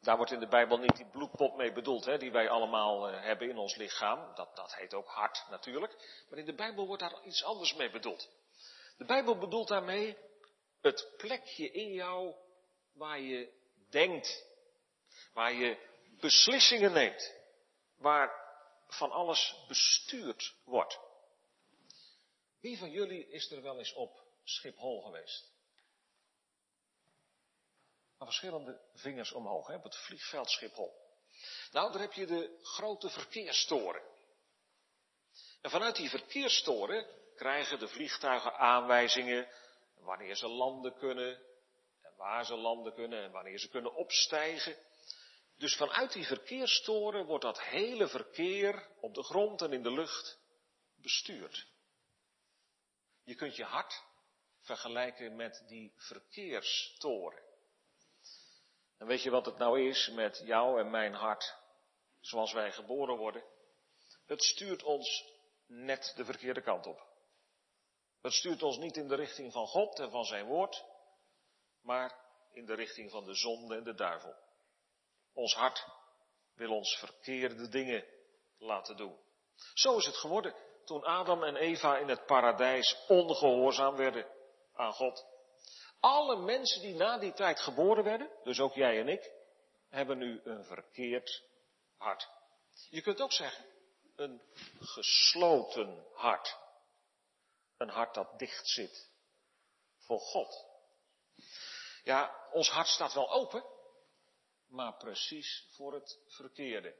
Daar 0.00 0.16
wordt 0.16 0.32
in 0.32 0.40
de 0.40 0.48
Bijbel 0.48 0.78
niet 0.78 0.96
die 0.96 1.10
bloedpot 1.10 1.56
mee 1.56 1.72
bedoeld, 1.72 2.04
hè, 2.04 2.18
die 2.18 2.30
wij 2.30 2.48
allemaal 2.48 3.10
uh, 3.10 3.20
hebben 3.22 3.48
in 3.48 3.58
ons 3.58 3.76
lichaam. 3.76 4.34
Dat, 4.34 4.56
dat 4.56 4.74
heet 4.74 4.94
ook 4.94 5.08
hart 5.08 5.46
natuurlijk. 5.50 6.24
Maar 6.28 6.38
in 6.38 6.44
de 6.44 6.54
Bijbel 6.54 6.86
wordt 6.86 7.02
daar 7.02 7.22
iets 7.24 7.44
anders 7.44 7.74
mee 7.74 7.90
bedoeld. 7.90 8.28
De 8.96 9.04
Bijbel 9.04 9.38
bedoelt 9.38 9.68
daarmee 9.68 10.16
het 10.80 11.14
plekje 11.16 11.70
in 11.70 11.92
jou 11.92 12.34
waar 12.92 13.20
je 13.20 13.52
denkt, 13.90 14.44
waar 15.32 15.52
je 15.52 15.78
beslissingen 16.20 16.92
neemt, 16.92 17.34
waar 17.96 18.44
van 18.86 19.10
alles 19.10 19.64
bestuurd 19.68 20.54
wordt. 20.64 21.05
Wie 22.66 22.78
van 22.78 22.90
jullie 22.90 23.28
is 23.28 23.50
er 23.50 23.62
wel 23.62 23.78
eens 23.78 23.92
op 23.92 24.22
Schiphol 24.44 25.02
geweest? 25.02 25.52
Maar 28.18 28.26
verschillende 28.26 28.80
vingers 28.94 29.32
omhoog, 29.32 29.66
hè, 29.66 29.74
op 29.74 29.82
het 29.82 29.96
vliegveld 29.96 30.50
Schiphol. 30.50 30.94
Nou, 31.70 31.92
daar 31.92 32.00
heb 32.00 32.12
je 32.12 32.26
de 32.26 32.58
grote 32.62 33.10
verkeerstoren. 33.10 34.02
En 35.60 35.70
vanuit 35.70 35.96
die 35.96 36.10
verkeerstoren 36.10 37.06
krijgen 37.36 37.78
de 37.78 37.88
vliegtuigen 37.88 38.52
aanwijzingen 38.52 39.48
wanneer 39.94 40.36
ze 40.36 40.48
landen 40.48 40.96
kunnen, 40.98 41.34
en 42.02 42.12
waar 42.16 42.44
ze 42.44 42.54
landen 42.54 42.94
kunnen, 42.94 43.22
en 43.22 43.30
wanneer 43.30 43.58
ze 43.58 43.68
kunnen 43.68 43.94
opstijgen. 43.94 44.76
Dus 45.56 45.76
vanuit 45.76 46.12
die 46.12 46.26
verkeerstoren 46.26 47.24
wordt 47.24 47.44
dat 47.44 47.62
hele 47.62 48.08
verkeer 48.08 48.88
op 49.00 49.14
de 49.14 49.22
grond 49.22 49.62
en 49.62 49.72
in 49.72 49.82
de 49.82 49.92
lucht 49.92 50.38
bestuurt. 50.96 51.74
Je 53.26 53.34
kunt 53.34 53.56
je 53.56 53.64
hart 53.64 54.04
vergelijken 54.60 55.36
met 55.36 55.64
die 55.66 55.92
verkeerstoren. 55.96 57.42
En 58.98 59.06
weet 59.06 59.22
je 59.22 59.30
wat 59.30 59.46
het 59.46 59.58
nou 59.58 59.88
is 59.88 60.08
met 60.08 60.42
jou 60.44 60.80
en 60.80 60.90
mijn 60.90 61.14
hart, 61.14 61.56
zoals 62.20 62.52
wij 62.52 62.72
geboren 62.72 63.16
worden? 63.16 63.44
Het 64.26 64.42
stuurt 64.42 64.82
ons 64.82 65.24
net 65.66 66.12
de 66.16 66.24
verkeerde 66.24 66.62
kant 66.62 66.86
op. 66.86 67.06
Het 68.20 68.32
stuurt 68.32 68.62
ons 68.62 68.76
niet 68.76 68.96
in 68.96 69.08
de 69.08 69.14
richting 69.14 69.52
van 69.52 69.66
God 69.66 69.98
en 69.98 70.10
van 70.10 70.24
zijn 70.24 70.46
woord, 70.46 70.84
maar 71.82 72.18
in 72.52 72.66
de 72.66 72.74
richting 72.74 73.10
van 73.10 73.24
de 73.24 73.34
zonde 73.34 73.76
en 73.76 73.84
de 73.84 73.94
duivel. 73.94 74.34
Ons 75.32 75.54
hart 75.54 75.86
wil 76.54 76.70
ons 76.70 76.98
verkeerde 76.98 77.68
dingen 77.68 78.04
laten 78.58 78.96
doen. 78.96 79.18
Zo 79.74 79.96
is 79.96 80.06
het 80.06 80.16
geworden 80.16 80.54
toen 80.86 81.04
Adam 81.04 81.42
en 81.42 81.56
Eva 81.56 81.98
in 81.98 82.08
het 82.08 82.26
paradijs 82.26 83.04
ongehoorzaam 83.08 83.96
werden 83.96 84.26
aan 84.74 84.92
God. 84.92 85.26
Alle 86.00 86.36
mensen 86.36 86.80
die 86.80 86.94
na 86.94 87.18
die 87.18 87.32
tijd 87.32 87.60
geboren 87.60 88.04
werden, 88.04 88.30
dus 88.42 88.60
ook 88.60 88.74
jij 88.74 89.00
en 89.00 89.08
ik, 89.08 89.32
hebben 89.88 90.18
nu 90.18 90.40
een 90.44 90.64
verkeerd 90.64 91.42
hart. 91.96 92.28
Je 92.90 93.02
kunt 93.02 93.20
ook 93.20 93.32
zeggen, 93.32 93.64
een 94.16 94.42
gesloten 94.80 96.06
hart. 96.14 96.56
Een 97.76 97.88
hart 97.88 98.14
dat 98.14 98.38
dicht 98.38 98.68
zit 98.68 99.10
voor 99.98 100.20
God. 100.20 100.66
Ja, 102.02 102.48
ons 102.52 102.70
hart 102.70 102.88
staat 102.88 103.12
wel 103.12 103.30
open, 103.30 103.64
maar 104.66 104.96
precies 104.96 105.66
voor 105.76 105.94
het 105.94 106.18
verkeerde. 106.26 106.96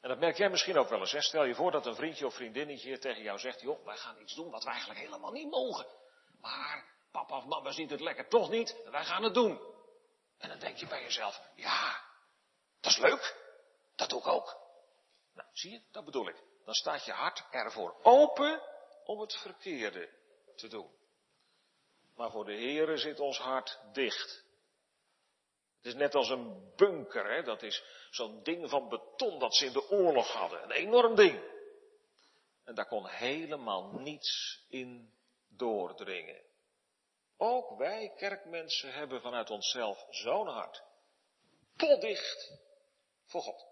En 0.00 0.08
dat 0.08 0.18
merk 0.18 0.36
jij 0.36 0.50
misschien 0.50 0.78
ook 0.78 0.88
wel 0.88 1.00
eens. 1.00 1.12
Hè? 1.12 1.20
Stel 1.20 1.44
je 1.44 1.54
voor 1.54 1.70
dat 1.70 1.86
een 1.86 1.94
vriendje 1.94 2.26
of 2.26 2.34
vriendinnetje 2.34 2.98
tegen 2.98 3.22
jou 3.22 3.38
zegt, 3.38 3.60
joh, 3.60 3.84
wij 3.84 3.96
gaan 3.96 4.20
iets 4.20 4.34
doen 4.34 4.50
wat 4.50 4.64
wij 4.64 4.72
eigenlijk 4.72 5.00
helemaal 5.00 5.32
niet 5.32 5.50
mogen. 5.50 5.86
Maar 6.40 6.84
papa 7.10 7.36
of 7.36 7.44
mama 7.44 7.70
ziet 7.70 7.90
het 7.90 8.00
lekker 8.00 8.28
toch 8.28 8.50
niet, 8.50 8.82
en 8.84 8.90
wij 8.90 9.04
gaan 9.04 9.22
het 9.22 9.34
doen. 9.34 9.60
En 10.38 10.48
dan 10.48 10.58
denk 10.58 10.76
je 10.76 10.86
bij 10.86 11.02
jezelf, 11.02 11.40
ja, 11.54 12.02
dat 12.80 12.92
is 12.92 12.98
leuk, 12.98 13.36
dat 13.96 14.08
doe 14.08 14.20
ik 14.20 14.26
ook. 14.26 14.56
Nou, 15.34 15.48
zie 15.52 15.70
je, 15.70 15.82
dat 15.90 16.04
bedoel 16.04 16.28
ik. 16.28 16.36
Dan 16.64 16.74
staat 16.74 17.04
je 17.04 17.12
hart 17.12 17.44
ervoor 17.50 17.96
open 18.02 18.62
om 19.04 19.20
het 19.20 19.36
verkeerde 19.36 20.08
te 20.56 20.68
doen. 20.68 20.90
Maar 22.14 22.30
voor 22.30 22.44
de 22.44 22.52
Heere 22.52 22.96
zit 22.96 23.20
ons 23.20 23.38
hart 23.38 23.78
dicht. 23.92 24.44
Het 25.82 25.92
is 25.92 25.94
net 25.94 26.14
als 26.14 26.28
een 26.28 26.72
bunker, 26.76 27.30
hè? 27.30 27.42
dat 27.42 27.62
is 27.62 27.82
zo'n 28.10 28.42
ding 28.42 28.70
van 28.70 28.88
beton 28.88 29.38
dat 29.38 29.54
ze 29.54 29.66
in 29.66 29.72
de 29.72 29.90
oorlog 29.90 30.32
hadden. 30.32 30.62
Een 30.62 30.70
enorm 30.70 31.14
ding. 31.14 31.42
En 32.64 32.74
daar 32.74 32.86
kon 32.86 33.06
helemaal 33.06 33.90
niets 33.90 34.60
in 34.68 35.12
doordringen. 35.48 36.42
Ook 37.36 37.78
wij 37.78 38.12
kerkmensen 38.16 38.92
hebben 38.92 39.20
vanuit 39.20 39.50
onszelf 39.50 40.06
zo'n 40.10 40.48
hart. 40.48 40.82
Potdicht 41.76 42.52
voor 43.26 43.42
God. 43.42 43.66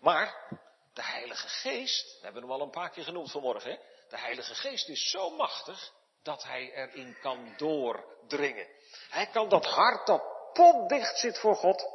Maar 0.00 0.58
de 0.92 1.02
Heilige 1.02 1.48
Geest, 1.48 2.12
dat 2.12 2.22
hebben 2.22 2.42
we 2.42 2.48
hem 2.48 2.56
al 2.58 2.66
een 2.66 2.72
paar 2.72 2.90
keer 2.90 3.04
genoemd 3.04 3.30
vanmorgen, 3.30 3.70
hè? 3.70 3.78
de 4.08 4.18
Heilige 4.18 4.54
Geest 4.54 4.88
is 4.88 5.10
zo 5.10 5.30
machtig 5.30 5.92
dat 6.22 6.42
hij 6.42 6.72
erin 6.72 7.16
kan 7.20 7.54
doordringen. 7.56 8.68
Hij 9.08 9.26
kan 9.26 9.48
dat 9.48 9.66
hart 9.66 10.06
dat 10.06 10.29
potdicht 10.52 11.18
zit 11.18 11.38
voor 11.38 11.56
God, 11.56 11.88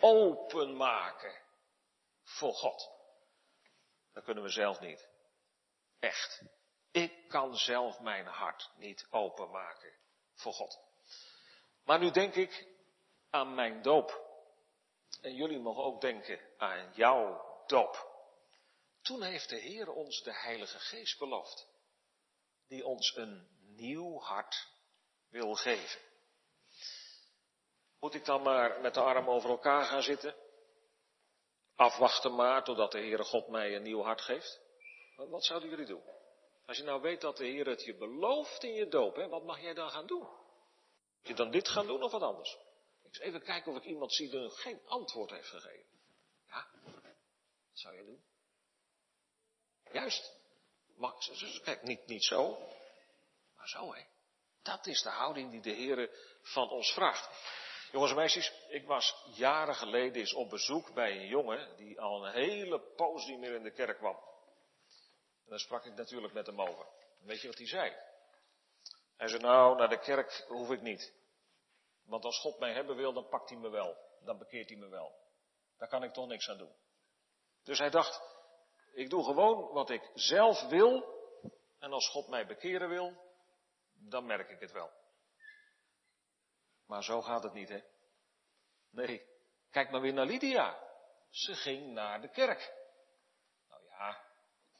openmaken 0.00 1.42
voor 2.22 2.54
God. 2.54 2.90
Dat 4.12 4.24
kunnen 4.24 4.42
we 4.42 4.50
zelf 4.50 4.80
niet. 4.80 5.08
Echt. 5.98 6.42
Ik 6.90 7.28
kan 7.28 7.56
zelf 7.56 8.00
mijn 8.00 8.26
hart 8.26 8.70
niet 8.76 9.06
openmaken 9.10 9.92
voor 10.34 10.52
God. 10.52 10.78
Maar 11.84 11.98
nu 11.98 12.10
denk 12.10 12.34
ik 12.34 12.66
aan 13.30 13.54
mijn 13.54 13.82
doop. 13.82 14.22
En 15.20 15.34
jullie 15.34 15.58
mogen 15.58 15.84
ook 15.84 16.00
denken 16.00 16.40
aan 16.56 16.92
jouw 16.92 17.54
doop. 17.66 18.12
Toen 19.02 19.22
heeft 19.22 19.48
de 19.48 19.58
Heer 19.58 19.90
ons 19.90 20.22
de 20.22 20.34
Heilige 20.34 20.78
Geest 20.78 21.18
beloofd. 21.18 21.68
Die 22.68 22.86
ons 22.86 23.16
een 23.16 23.48
nieuw 23.60 24.20
hart 24.20 24.68
wil 25.28 25.54
geven. 25.54 26.00
Moet 28.04 28.14
ik 28.14 28.24
dan 28.24 28.42
maar 28.42 28.80
met 28.80 28.94
de 28.94 29.00
arm 29.00 29.28
over 29.28 29.50
elkaar 29.50 29.84
gaan 29.84 30.02
zitten? 30.02 30.34
Afwachten 31.74 32.34
maar 32.34 32.64
totdat 32.64 32.92
de 32.92 32.98
Heere 32.98 33.24
God 33.24 33.48
mij 33.48 33.76
een 33.76 33.82
nieuw 33.82 34.02
hart 34.02 34.20
geeft? 34.20 34.60
Wat 35.16 35.44
zouden 35.44 35.68
jullie 35.68 35.86
doen? 35.86 36.02
Als 36.66 36.76
je 36.76 36.82
nou 36.82 37.00
weet 37.00 37.20
dat 37.20 37.36
de 37.36 37.44
Heer 37.44 37.66
het 37.66 37.84
je 37.84 37.96
belooft 37.96 38.62
in 38.62 38.72
je 38.72 38.88
doop, 38.88 39.16
hè, 39.16 39.28
wat 39.28 39.44
mag 39.44 39.60
jij 39.60 39.74
dan 39.74 39.90
gaan 39.90 40.06
doen? 40.06 40.22
Moet 41.18 41.28
je 41.28 41.34
dan 41.34 41.50
dit 41.50 41.68
gaan 41.68 41.86
doen 41.86 42.02
of 42.02 42.12
wat 42.12 42.22
anders? 42.22 42.58
Ik 43.02 43.06
eens 43.06 43.18
even 43.18 43.42
kijken 43.42 43.72
of 43.72 43.78
ik 43.78 43.84
iemand 43.84 44.14
zie 44.14 44.30
die 44.30 44.50
geen 44.50 44.80
antwoord 44.86 45.30
heeft 45.30 45.48
gegeven. 45.48 46.00
Ja, 46.46 46.66
wat 47.68 47.78
zou 47.78 47.96
je 47.96 48.04
doen? 48.04 48.24
Juist. 49.92 50.36
Mag, 50.96 51.14
kijk, 51.62 51.82
niet, 51.82 52.06
niet 52.06 52.24
zo, 52.24 52.58
maar 53.56 53.68
zo, 53.68 53.94
hè. 53.94 54.02
Dat 54.62 54.86
is 54.86 55.02
de 55.02 55.10
houding 55.10 55.50
die 55.50 55.60
de 55.60 55.72
Heer 55.72 56.10
van 56.42 56.68
ons 56.68 56.92
vraagt. 56.92 57.62
Jongens 57.94 58.12
en 58.12 58.18
meisjes, 58.18 58.52
ik 58.68 58.86
was 58.86 59.24
jaren 59.34 59.74
geleden 59.74 60.14
eens 60.14 60.34
op 60.34 60.50
bezoek 60.50 60.94
bij 60.94 61.10
een 61.10 61.26
jongen 61.26 61.76
die 61.76 62.00
al 62.00 62.26
een 62.26 62.32
hele 62.32 62.80
poos 62.80 63.26
niet 63.26 63.38
meer 63.38 63.54
in 63.54 63.62
de 63.62 63.70
kerk 63.70 63.98
kwam. 63.98 64.14
En 65.44 65.50
daar 65.50 65.58
sprak 65.58 65.84
ik 65.84 65.94
natuurlijk 65.94 66.32
met 66.32 66.46
hem 66.46 66.60
over. 66.60 66.86
weet 67.20 67.40
je 67.40 67.46
wat 67.46 67.56
hij 67.56 67.66
zei? 67.66 67.96
Hij 69.16 69.28
zei, 69.28 69.42
nou, 69.42 69.76
naar 69.76 69.88
de 69.88 69.98
kerk 69.98 70.44
hoef 70.48 70.70
ik 70.70 70.80
niet. 70.80 71.12
Want 72.04 72.24
als 72.24 72.40
God 72.40 72.58
mij 72.58 72.72
hebben 72.72 72.96
wil, 72.96 73.12
dan 73.12 73.28
pakt 73.28 73.50
hij 73.50 73.58
me 73.58 73.68
wel. 73.68 73.96
Dan 74.24 74.38
bekeert 74.38 74.68
hij 74.68 74.78
me 74.78 74.88
wel. 74.88 75.14
Daar 75.78 75.88
kan 75.88 76.02
ik 76.02 76.12
toch 76.12 76.26
niks 76.26 76.48
aan 76.48 76.58
doen. 76.58 76.74
Dus 77.62 77.78
hij 77.78 77.90
dacht, 77.90 78.22
ik 78.92 79.10
doe 79.10 79.24
gewoon 79.24 79.72
wat 79.72 79.90
ik 79.90 80.10
zelf 80.14 80.68
wil. 80.68 81.04
En 81.78 81.92
als 81.92 82.08
God 82.08 82.28
mij 82.28 82.46
bekeren 82.46 82.88
wil, 82.88 83.16
dan 83.92 84.26
merk 84.26 84.50
ik 84.50 84.60
het 84.60 84.72
wel. 84.72 84.90
Maar 86.86 87.04
zo 87.04 87.22
gaat 87.22 87.42
het 87.42 87.52
niet, 87.52 87.68
hè? 87.68 87.82
Nee, 88.90 89.26
kijk 89.70 89.90
maar 89.90 90.00
weer 90.00 90.12
naar 90.12 90.26
Lydia. 90.26 90.78
Ze 91.30 91.54
ging 91.54 91.92
naar 91.92 92.20
de 92.20 92.28
kerk. 92.28 92.72
Nou 93.68 93.82
ja, 93.88 94.24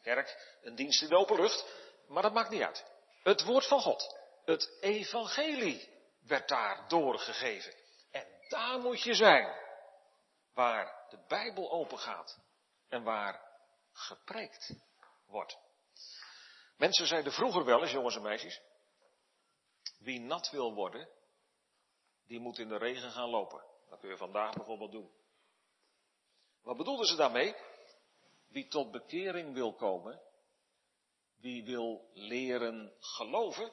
kerk, 0.03 0.59
een 0.63 0.75
dienst 0.75 1.03
in 1.03 1.09
de 1.09 1.17
open 1.17 1.41
lucht, 1.41 1.67
maar 2.09 2.23
dat 2.23 2.33
maakt 2.33 2.51
niet 2.51 2.63
uit. 2.63 2.85
Het 3.23 3.45
woord 3.45 3.67
van 3.67 3.81
God, 3.81 4.19
het 4.45 4.79
evangelie, 4.81 5.93
werd 6.27 6.49
daar 6.49 6.89
doorgegeven. 6.89 7.75
En 8.11 8.27
daar 8.49 8.79
moet 8.79 9.03
je 9.03 9.15
zijn, 9.15 9.55
waar 10.55 11.07
de 11.09 11.25
Bijbel 11.29 11.71
open 11.71 11.99
gaat 11.99 12.39
en 12.89 13.03
waar 13.03 13.43
gepreekt 13.93 14.75
wordt. 15.27 15.59
Mensen 16.77 17.07
zeiden 17.07 17.33
vroeger 17.33 17.65
wel 17.65 17.83
eens, 17.83 17.91
jongens 17.91 18.17
en 18.17 18.23
meisjes, 18.23 18.61
wie 19.99 20.21
nat 20.21 20.51
wil 20.51 20.75
worden, 20.75 21.09
die 22.27 22.41
moet 22.41 22.59
in 22.59 22.69
de 22.69 22.79
regen 22.79 23.11
gaan 23.11 23.29
lopen. 23.29 23.65
Dat 23.89 23.99
kun 23.99 24.09
je 24.09 24.17
vandaag 24.17 24.55
bijvoorbeeld 24.55 24.93
doen. 24.93 25.11
Wat 26.63 26.77
bedoelden 26.77 27.07
ze 27.07 27.17
daarmee? 27.17 27.55
Wie 28.49 28.69
tot 28.69 28.91
bekering 28.91 29.55
wil 29.55 29.75
komen, 29.75 30.21
wie 31.37 31.65
wil 31.65 32.11
leren 32.13 32.93
geloven, 32.99 33.73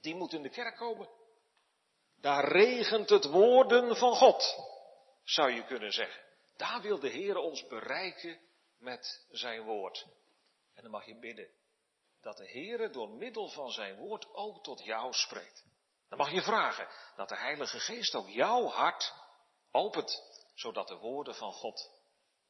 die 0.00 0.14
moet 0.14 0.32
in 0.32 0.42
de 0.42 0.50
kerk 0.50 0.76
komen. 0.76 1.08
Daar 2.20 2.52
regent 2.52 3.08
het 3.08 3.24
woorden 3.24 3.96
van 3.96 4.14
God, 4.14 4.56
zou 5.22 5.50
je 5.50 5.64
kunnen 5.64 5.92
zeggen. 5.92 6.22
Daar 6.56 6.82
wil 6.82 6.98
de 6.98 7.08
Heer 7.08 7.36
ons 7.36 7.66
bereiken 7.66 8.40
met 8.78 9.26
zijn 9.30 9.62
woord. 9.62 10.06
En 10.74 10.82
dan 10.82 10.90
mag 10.90 11.06
je 11.06 11.18
bidden 11.18 11.50
dat 12.20 12.36
de 12.36 12.46
Heer 12.46 12.92
door 12.92 13.10
middel 13.10 13.48
van 13.48 13.70
zijn 13.70 13.96
woord 13.96 14.34
ook 14.34 14.62
tot 14.62 14.84
jou 14.84 15.12
spreekt. 15.12 15.64
Dan 16.08 16.18
mag 16.18 16.30
je 16.30 16.42
vragen 16.42 16.88
dat 17.16 17.28
de 17.28 17.36
Heilige 17.36 17.80
Geest 17.80 18.14
ook 18.14 18.28
jouw 18.28 18.66
hart 18.66 19.14
opent, 19.70 20.22
zodat 20.54 20.88
de 20.88 20.96
woorden 20.96 21.34
van 21.34 21.52
God 21.52 21.90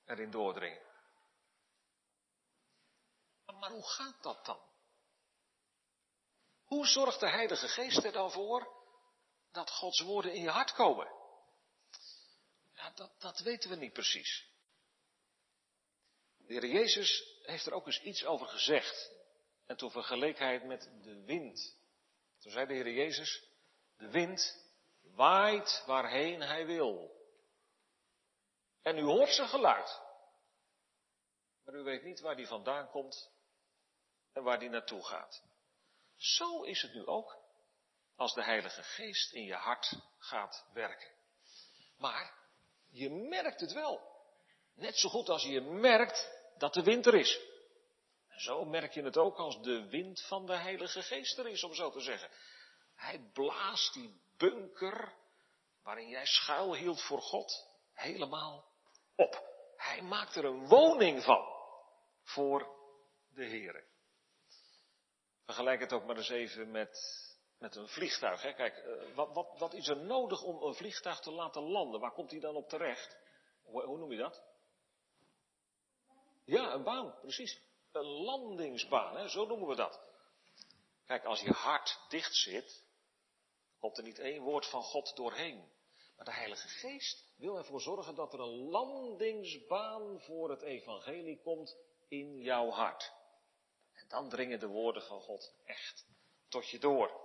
erin 0.05 0.31
doordringen. 0.31 0.87
Maar 3.45 3.71
hoe 3.71 3.89
gaat 3.89 4.23
dat 4.23 4.45
dan? 4.45 4.61
Hoe 6.65 6.87
zorgt 6.87 7.21
de 7.21 7.29
Heilige 7.29 7.69
Geest 7.69 8.05
er 8.05 8.13
dan 8.13 8.31
voor 8.31 8.77
dat 9.53 9.71
Gods 9.71 10.01
woorden 10.01 10.33
in 10.33 10.43
je 10.43 10.51
hart 10.51 10.73
komen? 10.73 11.17
Ja, 12.75 12.91
dat, 12.91 13.21
dat 13.21 13.39
weten 13.39 13.71
we 13.71 13.77
niet 13.77 13.93
precies. 13.93 14.47
De 16.37 16.53
Heer 16.53 16.67
Jezus 16.67 17.39
heeft 17.43 17.67
er 17.67 17.73
ook 17.73 17.87
eens 17.87 18.01
iets 18.01 18.25
over 18.25 18.47
gezegd. 18.47 19.11
En 19.67 19.77
toen 19.77 19.91
vergeleek 19.91 20.65
met 20.65 20.91
de 21.03 21.23
wind. 21.25 21.77
Toen 22.39 22.53
zei 22.53 22.67
de 22.67 22.75
Heer 22.75 22.93
Jezus, 22.93 23.48
de 23.99 24.11
wind 24.11 24.67
waait 25.15 25.83
waarheen 25.87 26.41
hij 26.41 26.67
wil. 26.67 27.17
En 28.83 28.99
u 28.99 29.03
hoort 29.03 29.35
zijn 29.35 29.49
geluid. 29.49 30.01
Maar 31.65 31.75
u 31.75 31.83
weet 31.83 32.03
niet 32.03 32.21
waar 32.21 32.37
die 32.37 32.47
vandaan 32.47 32.91
komt 32.91 33.31
en 34.33 34.43
waar 34.43 34.59
die 34.59 34.69
naartoe 34.69 35.05
gaat. 35.05 35.43
Zo 36.17 36.63
is 36.63 36.83
het 36.83 36.95
nu 36.95 37.07
ook 37.07 37.37
als 38.17 38.35
de 38.35 38.45
Heilige 38.45 38.83
Geest 38.83 39.33
in 39.33 39.45
je 39.45 39.55
hart 39.55 39.93
gaat 40.19 40.67
werken. 40.73 41.11
Maar 41.97 42.35
je 42.91 43.11
merkt 43.11 43.61
het 43.61 43.73
wel. 43.73 44.17
Net 44.75 44.99
zo 44.99 45.09
goed 45.09 45.29
als 45.29 45.43
je 45.43 45.61
merkt 45.61 46.31
dat 46.57 46.75
de 46.75 46.83
winter 46.83 47.15
is. 47.15 47.41
En 48.29 48.41
zo 48.41 48.65
merk 48.65 48.93
je 48.93 49.03
het 49.03 49.17
ook 49.17 49.37
als 49.37 49.63
de 49.63 49.89
wind 49.89 50.23
van 50.23 50.47
de 50.47 50.57
Heilige 50.57 51.03
Geest 51.03 51.39
er 51.39 51.49
is, 51.49 51.65
om 51.65 51.75
zo 51.75 51.91
te 51.91 52.01
zeggen. 52.01 52.31
Hij 52.99 53.31
blaast 53.33 53.95
die 53.95 54.21
bunker 54.37 55.15
waarin 55.83 56.09
jij 56.09 56.27
schuil 56.27 56.75
hield 56.75 57.03
voor 57.03 57.21
God 57.21 57.69
helemaal 57.93 58.65
op. 59.17 59.47
Hij 59.77 60.03
maakt 60.03 60.35
er 60.35 60.45
een 60.45 60.67
woning 60.67 61.23
van 61.23 61.47
voor 62.23 62.77
de 63.29 63.45
Heer. 63.45 63.85
Vergelijk 65.45 65.81
het 65.81 65.93
ook 65.93 66.05
maar 66.05 66.17
eens 66.17 66.29
even 66.29 66.71
met, 66.71 66.99
met 67.59 67.77
een 67.77 67.89
vliegtuig. 67.89 68.43
Hè. 68.43 68.55
Kijk, 68.55 68.77
eh, 68.77 69.15
wat, 69.15 69.59
wat, 69.59 69.75
is 69.75 69.89
er 69.89 69.97
nodig 69.97 70.43
om 70.43 70.63
een 70.63 70.75
vliegtuig 70.75 71.21
te 71.21 71.31
laten 71.31 71.63
landen? 71.63 72.01
Waar 72.01 72.13
komt 72.13 72.31
hij 72.31 72.41
dan 72.41 72.55
op 72.55 72.69
terecht? 72.69 73.17
Hoe, 73.63 73.85
hoe 73.85 73.99
noem 73.99 74.13
je 74.13 74.19
dat? 74.19 74.43
Ja, 76.45 76.73
een 76.73 76.83
baan, 76.83 77.15
precies. 77.21 77.61
Een 77.93 78.07
landingsbaan, 78.07 79.17
hè? 79.17 79.29
zo 79.29 79.47
noemen 79.47 79.69
we 79.69 79.75
dat. 79.75 80.01
Kijk, 81.07 81.25
als 81.25 81.41
je 81.41 81.53
hart 81.53 82.01
dicht 82.09 82.35
zit, 82.35 82.87
komt 83.79 83.99
er 83.99 84.05
niet 84.05 84.19
één 84.19 84.43
woord 84.43 84.67
van 84.67 84.83
God 84.83 85.17
doorheen. 85.17 85.73
Maar 86.17 86.25
de 86.25 86.33
Heilige 86.33 86.69
Geest 86.69 87.33
wil 87.37 87.57
ervoor 87.57 87.81
zorgen 87.81 88.15
dat 88.15 88.33
er 88.33 88.41
een 88.41 88.69
landingsbaan 88.69 90.21
voor 90.21 90.51
het 90.51 90.63
evangelie 90.63 91.41
komt 91.43 91.77
in 92.09 92.41
jouw 92.41 92.71
hart. 92.71 93.13
En 93.93 94.09
dan 94.09 94.29
dringen 94.29 94.61
de 94.61 94.67
woorden 94.67 95.03
van 95.03 95.21
God 95.21 95.55
echt 95.65 96.07
tot 96.49 96.69
je 96.69 96.79
door. 96.79 97.21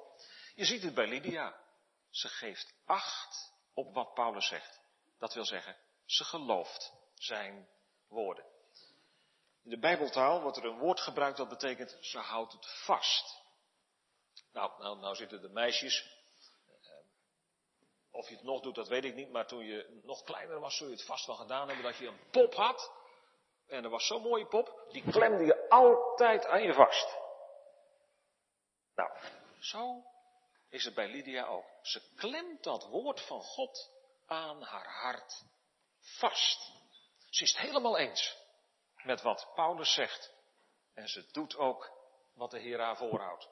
Je 0.56 0.66
ziet 0.66 0.84
het 0.84 0.94
bij 0.94 1.08
Lydia. 1.08 1.62
Ze 2.10 2.28
geeft 2.28 2.74
acht 2.86 3.54
op 3.74 3.94
wat 3.94 4.14
Paulus 4.14 4.48
zegt. 4.48 4.82
Dat 5.18 5.34
wil 5.34 5.46
zeggen, 5.46 5.78
ze 6.06 6.24
gelooft 6.24 6.94
zijn 7.14 7.70
woorden. 8.08 8.46
In 9.64 9.70
de 9.70 9.80
Bijbeltaal 9.80 10.42
wordt 10.42 10.58
er 10.58 10.66
een 10.66 10.80
woord 10.80 11.00
gebruikt 11.00 11.38
dat 11.38 11.50
betekent 11.50 11.98
ze 12.00 12.20
houdt 12.20 12.54
het 12.54 12.84
vast. 12.86 13.42
Nou, 14.52 14.72
nou, 14.82 15.00
nou 15.00 15.16
zitten 15.16 15.42
de 15.42 15.50
meisjes. 15.50 16.23
Of 18.14 18.30
je 18.30 18.36
het 18.36 18.44
nog 18.44 18.62
doet, 18.62 18.76
dat 18.76 18.88
weet 18.88 19.04
ik 19.04 19.16
niet. 19.16 19.32
Maar 19.32 19.48
toen 19.48 19.66
je 19.66 20.02
nog 20.04 20.24
kleiner 20.24 20.60
was, 20.60 20.78
zul 20.78 20.88
je 20.88 20.94
het 20.94 21.06
vast 21.06 21.26
wel 21.26 21.36
gedaan 21.36 21.68
hebben 21.68 21.86
dat 21.86 21.98
je 21.98 22.08
een 22.08 22.30
pop 22.32 22.54
had. 22.54 22.92
En 23.68 23.84
er 23.84 23.90
was 23.90 24.08
zo'n 24.08 24.22
mooie 24.22 24.48
pop, 24.48 24.88
die 24.92 25.12
klemde 25.12 25.46
je 25.46 25.70
altijd 25.70 26.46
aan 26.46 26.64
je 26.64 26.74
vast. 26.74 27.18
Nou, 28.96 29.10
zo 29.60 30.04
is 30.70 30.86
het 30.86 30.94
bij 30.94 31.08
Lydia 31.08 31.46
ook. 31.46 31.66
Ze 31.82 32.14
klemt 32.16 32.64
dat 32.64 32.86
woord 32.86 33.22
van 33.22 33.42
God 33.42 33.92
aan 34.26 34.62
haar 34.62 35.02
hart 35.02 35.44
vast. 36.00 36.72
Ze 37.30 37.44
is 37.44 37.52
het 37.52 37.62
helemaal 37.62 37.98
eens 37.98 38.38
met 39.04 39.22
wat 39.22 39.52
Paulus 39.56 39.94
zegt. 39.94 40.34
En 40.94 41.08
ze 41.08 41.32
doet 41.32 41.58
ook 41.58 41.92
wat 42.34 42.52
de 42.52 42.60
Heer 42.60 42.80
haar 42.80 42.98
voorhoudt. 42.98 43.50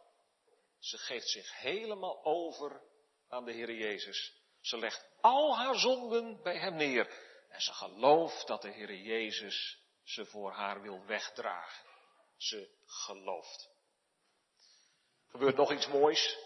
Ze 0.80 0.98
geeft 0.98 1.30
zich 1.30 1.60
helemaal 1.60 2.24
over 2.24 2.82
aan 3.28 3.46
de 3.46 3.52
Heer 3.52 3.72
Jezus. 3.72 4.41
Ze 4.62 4.78
legt 4.78 5.06
al 5.22 5.58
haar 5.58 5.76
zonden 5.76 6.42
bij 6.44 6.58
Hem 6.58 6.76
neer. 6.76 7.30
En 7.50 7.62
ze 7.62 7.74
gelooft 7.74 8.48
dat 8.48 8.62
de 8.62 8.70
Heer 8.70 8.96
Jezus 8.96 9.80
ze 10.04 10.26
voor 10.26 10.52
haar 10.52 10.82
wil 10.82 11.06
wegdragen. 11.06 11.86
Ze 12.38 12.70
gelooft. 12.86 13.70
Er 15.26 15.32
gebeurt 15.32 15.56
nog 15.56 15.72
iets 15.72 15.88
moois, 15.88 16.38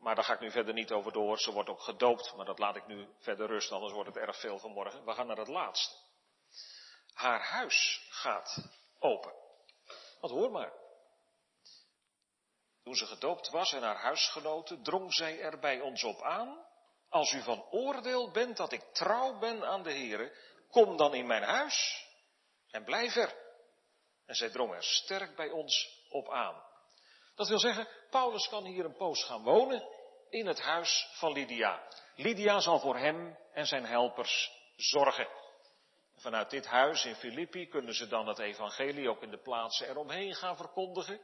maar 0.00 0.14
daar 0.14 0.24
ga 0.24 0.32
ik 0.32 0.40
nu 0.40 0.50
verder 0.50 0.74
niet 0.74 0.92
over 0.92 1.12
door. 1.12 1.38
Ze 1.38 1.52
wordt 1.52 1.68
ook 1.68 1.80
gedoopt, 1.80 2.34
maar 2.36 2.46
dat 2.46 2.58
laat 2.58 2.76
ik 2.76 2.86
nu 2.86 3.08
verder 3.18 3.46
rusten, 3.46 3.74
anders 3.74 3.92
wordt 3.94 4.08
het 4.08 4.18
erg 4.18 4.40
veel 4.40 4.58
vanmorgen. 4.58 5.04
We 5.04 5.12
gaan 5.12 5.26
naar 5.26 5.36
het 5.36 5.48
laatste. 5.48 5.94
Haar 7.12 7.42
huis 7.42 8.06
gaat 8.10 8.68
open. 8.98 9.32
Wat 10.20 10.30
hoor 10.30 10.50
maar. 10.50 10.72
Toen 12.82 12.94
ze 12.94 13.06
gedoopt 13.06 13.50
was 13.50 13.72
en 13.72 13.82
haar 13.82 14.00
huisgenoten, 14.00 14.82
drong 14.82 15.14
zij 15.14 15.40
er 15.40 15.58
bij 15.58 15.80
ons 15.80 16.04
op 16.04 16.22
aan. 16.22 16.66
Als 17.14 17.32
u 17.32 17.42
van 17.42 17.64
oordeel 17.70 18.30
bent 18.30 18.56
dat 18.56 18.72
ik 18.72 18.82
trouw 18.92 19.38
ben 19.38 19.64
aan 19.64 19.82
de 19.82 19.92
Here, 19.92 20.32
kom 20.70 20.96
dan 20.96 21.14
in 21.14 21.26
mijn 21.26 21.42
huis 21.42 22.06
en 22.70 22.84
blijf 22.84 23.16
er. 23.16 23.34
En 24.26 24.34
zij 24.34 24.50
drong 24.50 24.74
er 24.74 24.82
sterk 24.82 25.36
bij 25.36 25.50
ons 25.50 26.02
op 26.10 26.30
aan. 26.30 26.62
Dat 27.34 27.48
wil 27.48 27.58
zeggen, 27.58 27.88
Paulus 28.10 28.48
kan 28.48 28.64
hier 28.64 28.84
een 28.84 28.96
poos 28.96 29.24
gaan 29.24 29.42
wonen 29.42 29.88
in 30.30 30.46
het 30.46 30.60
huis 30.60 31.08
van 31.12 31.32
Lydia. 31.32 31.88
Lydia 32.16 32.60
zal 32.60 32.78
voor 32.78 32.96
hem 32.96 33.38
en 33.52 33.66
zijn 33.66 33.84
helpers 33.84 34.52
zorgen. 34.76 35.28
Vanuit 36.16 36.50
dit 36.50 36.66
huis 36.66 37.04
in 37.04 37.14
Filippi 37.14 37.68
kunnen 37.68 37.94
ze 37.94 38.06
dan 38.06 38.28
het 38.28 38.38
evangelie 38.38 39.08
ook 39.08 39.22
in 39.22 39.30
de 39.30 39.42
plaatsen 39.42 39.88
eromheen 39.88 40.34
gaan 40.34 40.56
verkondigen. 40.56 41.20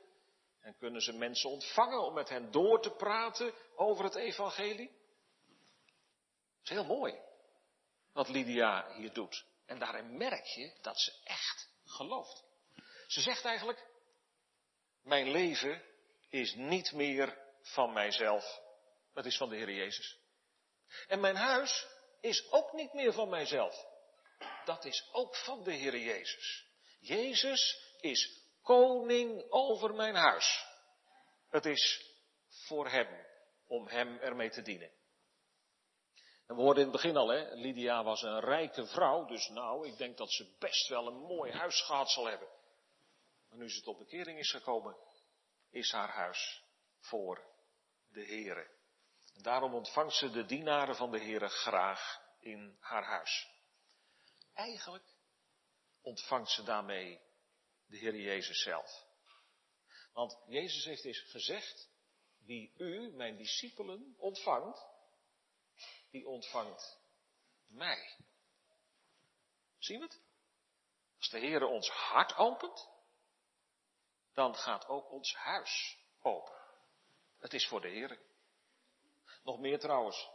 En 0.61 0.77
kunnen 0.79 1.01
ze 1.01 1.13
mensen 1.13 1.51
ontvangen 1.51 2.03
om 2.03 2.15
met 2.15 2.29
hen 2.29 2.51
door 2.51 2.83
te 2.83 2.91
praten 2.91 3.55
over 3.75 4.05
het 4.05 4.15
evangelie. 4.15 4.99
Dat 6.71 6.79
is 6.79 6.87
heel 6.87 6.97
mooi 6.97 7.19
wat 8.13 8.29
Lydia 8.29 8.95
hier 8.95 9.13
doet. 9.13 9.45
En 9.67 9.79
daarin 9.79 10.17
merk 10.17 10.45
je 10.45 10.79
dat 10.81 11.01
ze 11.01 11.13
echt 11.25 11.69
gelooft. 11.85 12.45
Ze 13.07 13.21
zegt 13.21 13.45
eigenlijk, 13.45 13.87
mijn 15.03 15.31
leven 15.31 15.83
is 16.29 16.55
niet 16.55 16.93
meer 16.93 17.39
van 17.63 17.93
mijzelf, 17.93 18.61
het 19.15 19.27
is 19.27 19.37
van 19.37 19.49
de 19.49 19.57
Heer 19.57 19.71
Jezus. 19.71 20.19
En 21.07 21.21
mijn 21.21 21.37
huis 21.37 21.87
is 22.21 22.51
ook 22.51 22.73
niet 22.73 22.93
meer 22.93 23.13
van 23.13 23.29
mijzelf 23.29 23.89
dat 24.65 24.85
is 24.85 25.09
ook 25.13 25.37
van 25.37 25.65
de 25.65 25.73
Heer 25.73 25.99
Jezus. 25.99 26.67
Jezus 27.01 27.95
is 28.01 28.45
koning 28.63 29.45
over 29.49 29.95
mijn 29.95 30.15
huis. 30.15 30.65
Het 31.49 31.65
is 31.65 32.15
voor 32.49 32.89
Hem, 32.89 33.27
om 33.67 33.89
Hem 33.89 34.19
ermee 34.19 34.51
te 34.51 34.63
dienen. 34.63 35.00
En 36.51 36.57
we 36.57 36.63
hoorden 36.63 36.85
in 36.85 36.91
het 36.91 37.03
begin 37.03 37.17
al, 37.17 37.29
hè, 37.29 37.55
Lydia 37.55 38.05
was 38.05 38.23
een 38.23 38.41
rijke 38.41 38.87
vrouw, 38.87 39.25
dus 39.25 39.49
nou, 39.49 39.89
ik 39.89 39.97
denk 39.97 40.17
dat 40.17 40.33
ze 40.33 40.57
best 40.59 40.89
wel 40.89 41.07
een 41.07 41.19
mooi 41.19 41.53
huis 41.53 41.87
zal 41.87 42.27
hebben. 42.27 42.49
Maar 43.49 43.59
nu 43.59 43.71
ze 43.71 43.83
tot 43.83 43.99
bekering 43.99 44.39
is 44.39 44.51
gekomen, 44.51 44.97
is 45.71 45.93
haar 45.93 46.09
huis 46.09 46.63
voor 46.99 47.45
de 48.13 48.25
Heere. 48.25 48.71
En 49.35 49.43
daarom 49.43 49.75
ontvangt 49.75 50.15
ze 50.15 50.31
de 50.31 50.45
dienaren 50.45 50.97
van 50.97 51.11
de 51.11 51.19
Heere 51.19 51.49
graag 51.49 52.21
in 52.41 52.77
haar 52.81 53.05
huis. 53.05 53.49
Eigenlijk 54.55 55.05
ontvangt 56.03 56.51
ze 56.51 56.63
daarmee 56.63 57.21
de 57.87 57.97
Heer 57.97 58.17
Jezus 58.17 58.63
zelf. 58.63 59.05
Want 60.13 60.43
Jezus 60.47 60.85
heeft 60.85 61.05
eens 61.05 61.21
gezegd, 61.21 61.91
wie 62.39 62.73
u, 62.77 63.17
mijn 63.17 63.37
discipelen, 63.37 64.15
ontvangt, 64.19 64.90
die 66.11 66.29
ontvangt 66.29 66.99
mij. 67.67 68.17
Zien 69.79 69.99
we 69.99 70.05
het? 70.05 70.21
Als 71.17 71.29
de 71.29 71.39
Heer 71.39 71.65
ons 71.65 71.91
hart 71.91 72.37
opent, 72.37 72.89
dan 74.35 74.55
gaat 74.55 74.89
ook 74.89 75.11
ons 75.11 75.35
huis 75.35 75.99
open. 76.23 76.55
Het 77.39 77.53
is 77.53 77.69
voor 77.69 77.81
de 77.81 77.89
Heer. 77.89 78.19
Nog 79.43 79.59
meer 79.59 79.79
trouwens. 79.79 80.31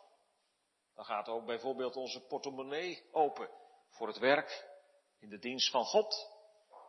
Dan 0.95 1.05
gaat 1.05 1.27
ook 1.27 1.45
bijvoorbeeld 1.45 1.95
onze 1.95 2.21
portemonnee 2.21 3.09
open 3.11 3.49
voor 3.89 4.07
het 4.07 4.17
werk 4.17 4.67
in 5.19 5.29
de 5.29 5.39
dienst 5.39 5.69
van 5.71 5.85
God 5.85 6.33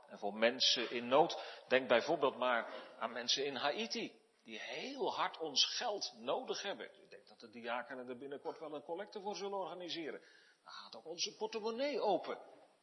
en 0.08 0.18
voor 0.18 0.34
mensen 0.34 0.90
in 0.90 1.08
nood. 1.08 1.62
Denk 1.68 1.88
bijvoorbeeld 1.88 2.36
maar 2.36 2.72
aan 2.98 3.12
mensen 3.12 3.44
in 3.44 3.56
Haiti, 3.56 4.20
die 4.46 4.60
heel 4.60 5.14
hard 5.14 5.38
ons 5.38 5.64
geld 5.64 6.12
nodig 6.16 6.62
hebben. 6.62 7.02
Ik 7.02 7.10
denk 7.10 7.28
dat 7.28 7.40
de 7.40 7.50
diakenen 7.50 8.08
er 8.08 8.18
binnenkort 8.18 8.58
wel 8.58 8.74
een 8.74 8.82
collecte 8.82 9.20
voor 9.20 9.36
zullen 9.36 9.58
organiseren. 9.58 10.20
Dan 10.64 10.72
gaat 10.72 10.96
ook 10.96 11.06
onze 11.06 11.36
portemonnee 11.36 12.00
open, 12.00 12.38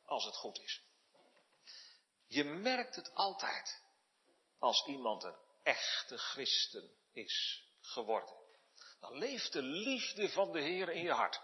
als 0.06 0.26
het 0.26 0.36
goed 0.36 0.60
is. 0.60 0.82
Je 2.28 2.44
merkt 2.44 2.96
het 2.96 3.14
altijd 3.14 3.82
als 4.60 4.86
iemand 4.86 5.24
een 5.24 5.36
echte 5.64 6.18
christen 6.18 6.92
is 7.14 7.68
geworden. 7.82 8.36
Dan 9.00 9.18
leeft 9.18 9.54
de 9.54 9.62
liefde 9.62 10.30
van 10.30 10.52
de 10.52 10.62
Heer 10.62 10.90
in 10.90 11.04
je 11.04 11.12
hart. 11.12 11.42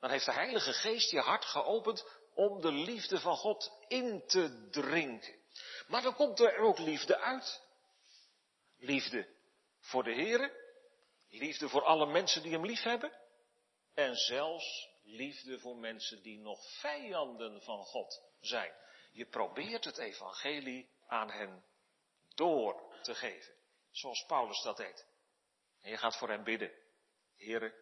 Dan 0.00 0.10
heeft 0.10 0.24
de 0.24 0.32
Heilige 0.32 0.72
Geest 0.72 1.10
je 1.10 1.20
hart 1.20 1.44
geopend 1.44 2.06
om 2.34 2.60
de 2.60 2.72
liefde 2.72 3.20
van 3.20 3.36
God 3.36 3.72
in 3.88 4.26
te 4.26 4.68
drinken. 4.70 5.38
Maar 5.88 6.02
dan 6.02 6.14
komt 6.14 6.40
er 6.40 6.58
ook 6.58 6.78
liefde 6.78 7.18
uit. 7.18 7.68
Liefde 8.80 9.28
voor 9.78 10.04
de 10.04 10.14
Here, 10.14 10.52
liefde 11.28 11.68
voor 11.68 11.84
alle 11.84 12.06
mensen 12.06 12.42
die 12.42 12.52
hem 12.52 12.66
lief 12.66 12.82
hebben 12.82 13.18
en 13.94 14.16
zelfs 14.16 14.88
liefde 15.02 15.58
voor 15.58 15.76
mensen 15.76 16.22
die 16.22 16.38
nog 16.38 16.78
vijanden 16.78 17.62
van 17.62 17.84
God 17.84 18.22
zijn. 18.40 18.74
Je 19.12 19.26
probeert 19.26 19.84
het 19.84 19.98
evangelie 19.98 20.90
aan 21.06 21.30
hen 21.30 21.64
door 22.34 22.98
te 23.02 23.14
geven. 23.14 23.54
Zoals 23.90 24.24
Paulus 24.26 24.62
dat 24.62 24.76
deed. 24.76 25.06
En 25.80 25.90
je 25.90 25.96
gaat 25.96 26.16
voor 26.16 26.28
hem 26.28 26.44
bidden. 26.44 26.72
Heren, 27.34 27.74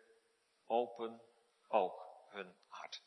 open 0.67 1.23
ook 1.69 2.27
hun 2.29 2.57
hart. 2.67 3.03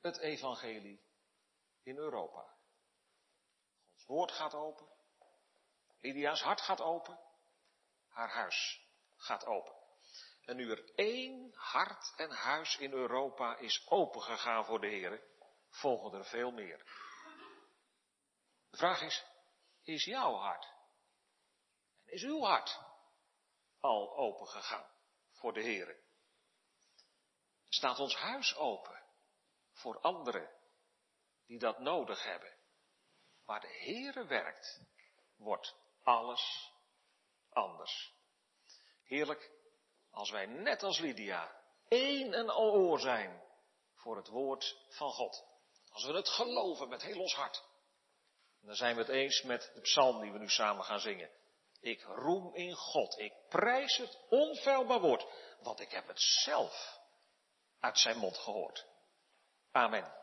Het 0.00 0.18
evangelie 0.18 1.02
in 1.82 1.96
Europa. 1.96 2.58
Gods 3.92 4.06
woord 4.06 4.32
gaat 4.32 4.54
open. 4.54 4.89
Lydia's 6.00 6.42
hart 6.42 6.60
gaat 6.60 6.80
open. 6.80 7.18
Haar 8.08 8.30
huis 8.30 8.86
gaat 9.16 9.46
open. 9.46 9.74
En 10.44 10.56
nu 10.56 10.70
er 10.70 10.94
één 10.94 11.52
hart 11.54 12.12
en 12.16 12.30
huis 12.30 12.76
in 12.76 12.92
Europa 12.92 13.56
is 13.56 13.86
opengegaan 13.88 14.64
voor 14.64 14.80
de 14.80 14.86
Heer, 14.86 15.22
volgen 15.68 16.18
er 16.18 16.24
veel 16.24 16.50
meer. 16.50 16.78
De 18.70 18.76
vraag 18.76 19.02
is, 19.02 19.24
is 19.82 20.04
jouw 20.04 20.34
hart 20.34 20.64
en 22.04 22.12
is 22.12 22.22
uw 22.22 22.40
hart 22.40 22.80
al 23.80 24.16
opengegaan 24.16 24.90
voor 25.32 25.52
de 25.52 25.62
Heer? 25.62 25.96
Staat 27.68 27.98
ons 27.98 28.16
huis 28.16 28.56
open 28.56 29.02
voor 29.72 30.00
anderen 30.00 30.50
die 31.46 31.58
dat 31.58 31.78
nodig 31.78 32.22
hebben? 32.22 32.58
Waar 33.44 33.60
de 33.60 33.78
Heere 33.84 34.26
werkt, 34.26 34.80
wordt 35.36 35.74
alles 36.02 36.72
anders. 37.52 38.12
Heerlijk 39.04 39.50
als 40.10 40.30
wij 40.30 40.46
net 40.46 40.82
als 40.82 40.98
Lydia 40.98 41.56
één 41.88 42.34
en 42.34 42.48
al 42.48 42.72
oor 42.72 43.00
zijn 43.00 43.42
voor 43.94 44.16
het 44.16 44.28
woord 44.28 44.76
van 44.88 45.10
God. 45.10 45.44
Als 45.90 46.04
we 46.04 46.12
het 46.12 46.28
geloven 46.28 46.88
met 46.88 47.02
heel 47.02 47.20
ons 47.20 47.34
hart. 47.34 47.68
dan 48.60 48.74
zijn 48.74 48.94
we 48.94 49.00
het 49.00 49.10
eens 49.10 49.42
met 49.42 49.70
de 49.74 49.80
psalm 49.80 50.20
die 50.20 50.32
we 50.32 50.38
nu 50.38 50.48
samen 50.48 50.84
gaan 50.84 51.00
zingen. 51.00 51.30
Ik 51.80 52.02
roem 52.02 52.54
in 52.54 52.74
God. 52.74 53.18
Ik 53.18 53.32
prijs 53.48 53.96
het 53.96 54.18
onfeilbaar 54.28 55.00
woord. 55.00 55.26
Want 55.60 55.80
ik 55.80 55.90
heb 55.90 56.06
het 56.06 56.20
zelf 56.20 56.98
uit 57.80 57.98
zijn 57.98 58.18
mond 58.18 58.38
gehoord. 58.38 58.86
Amen. 59.72 60.19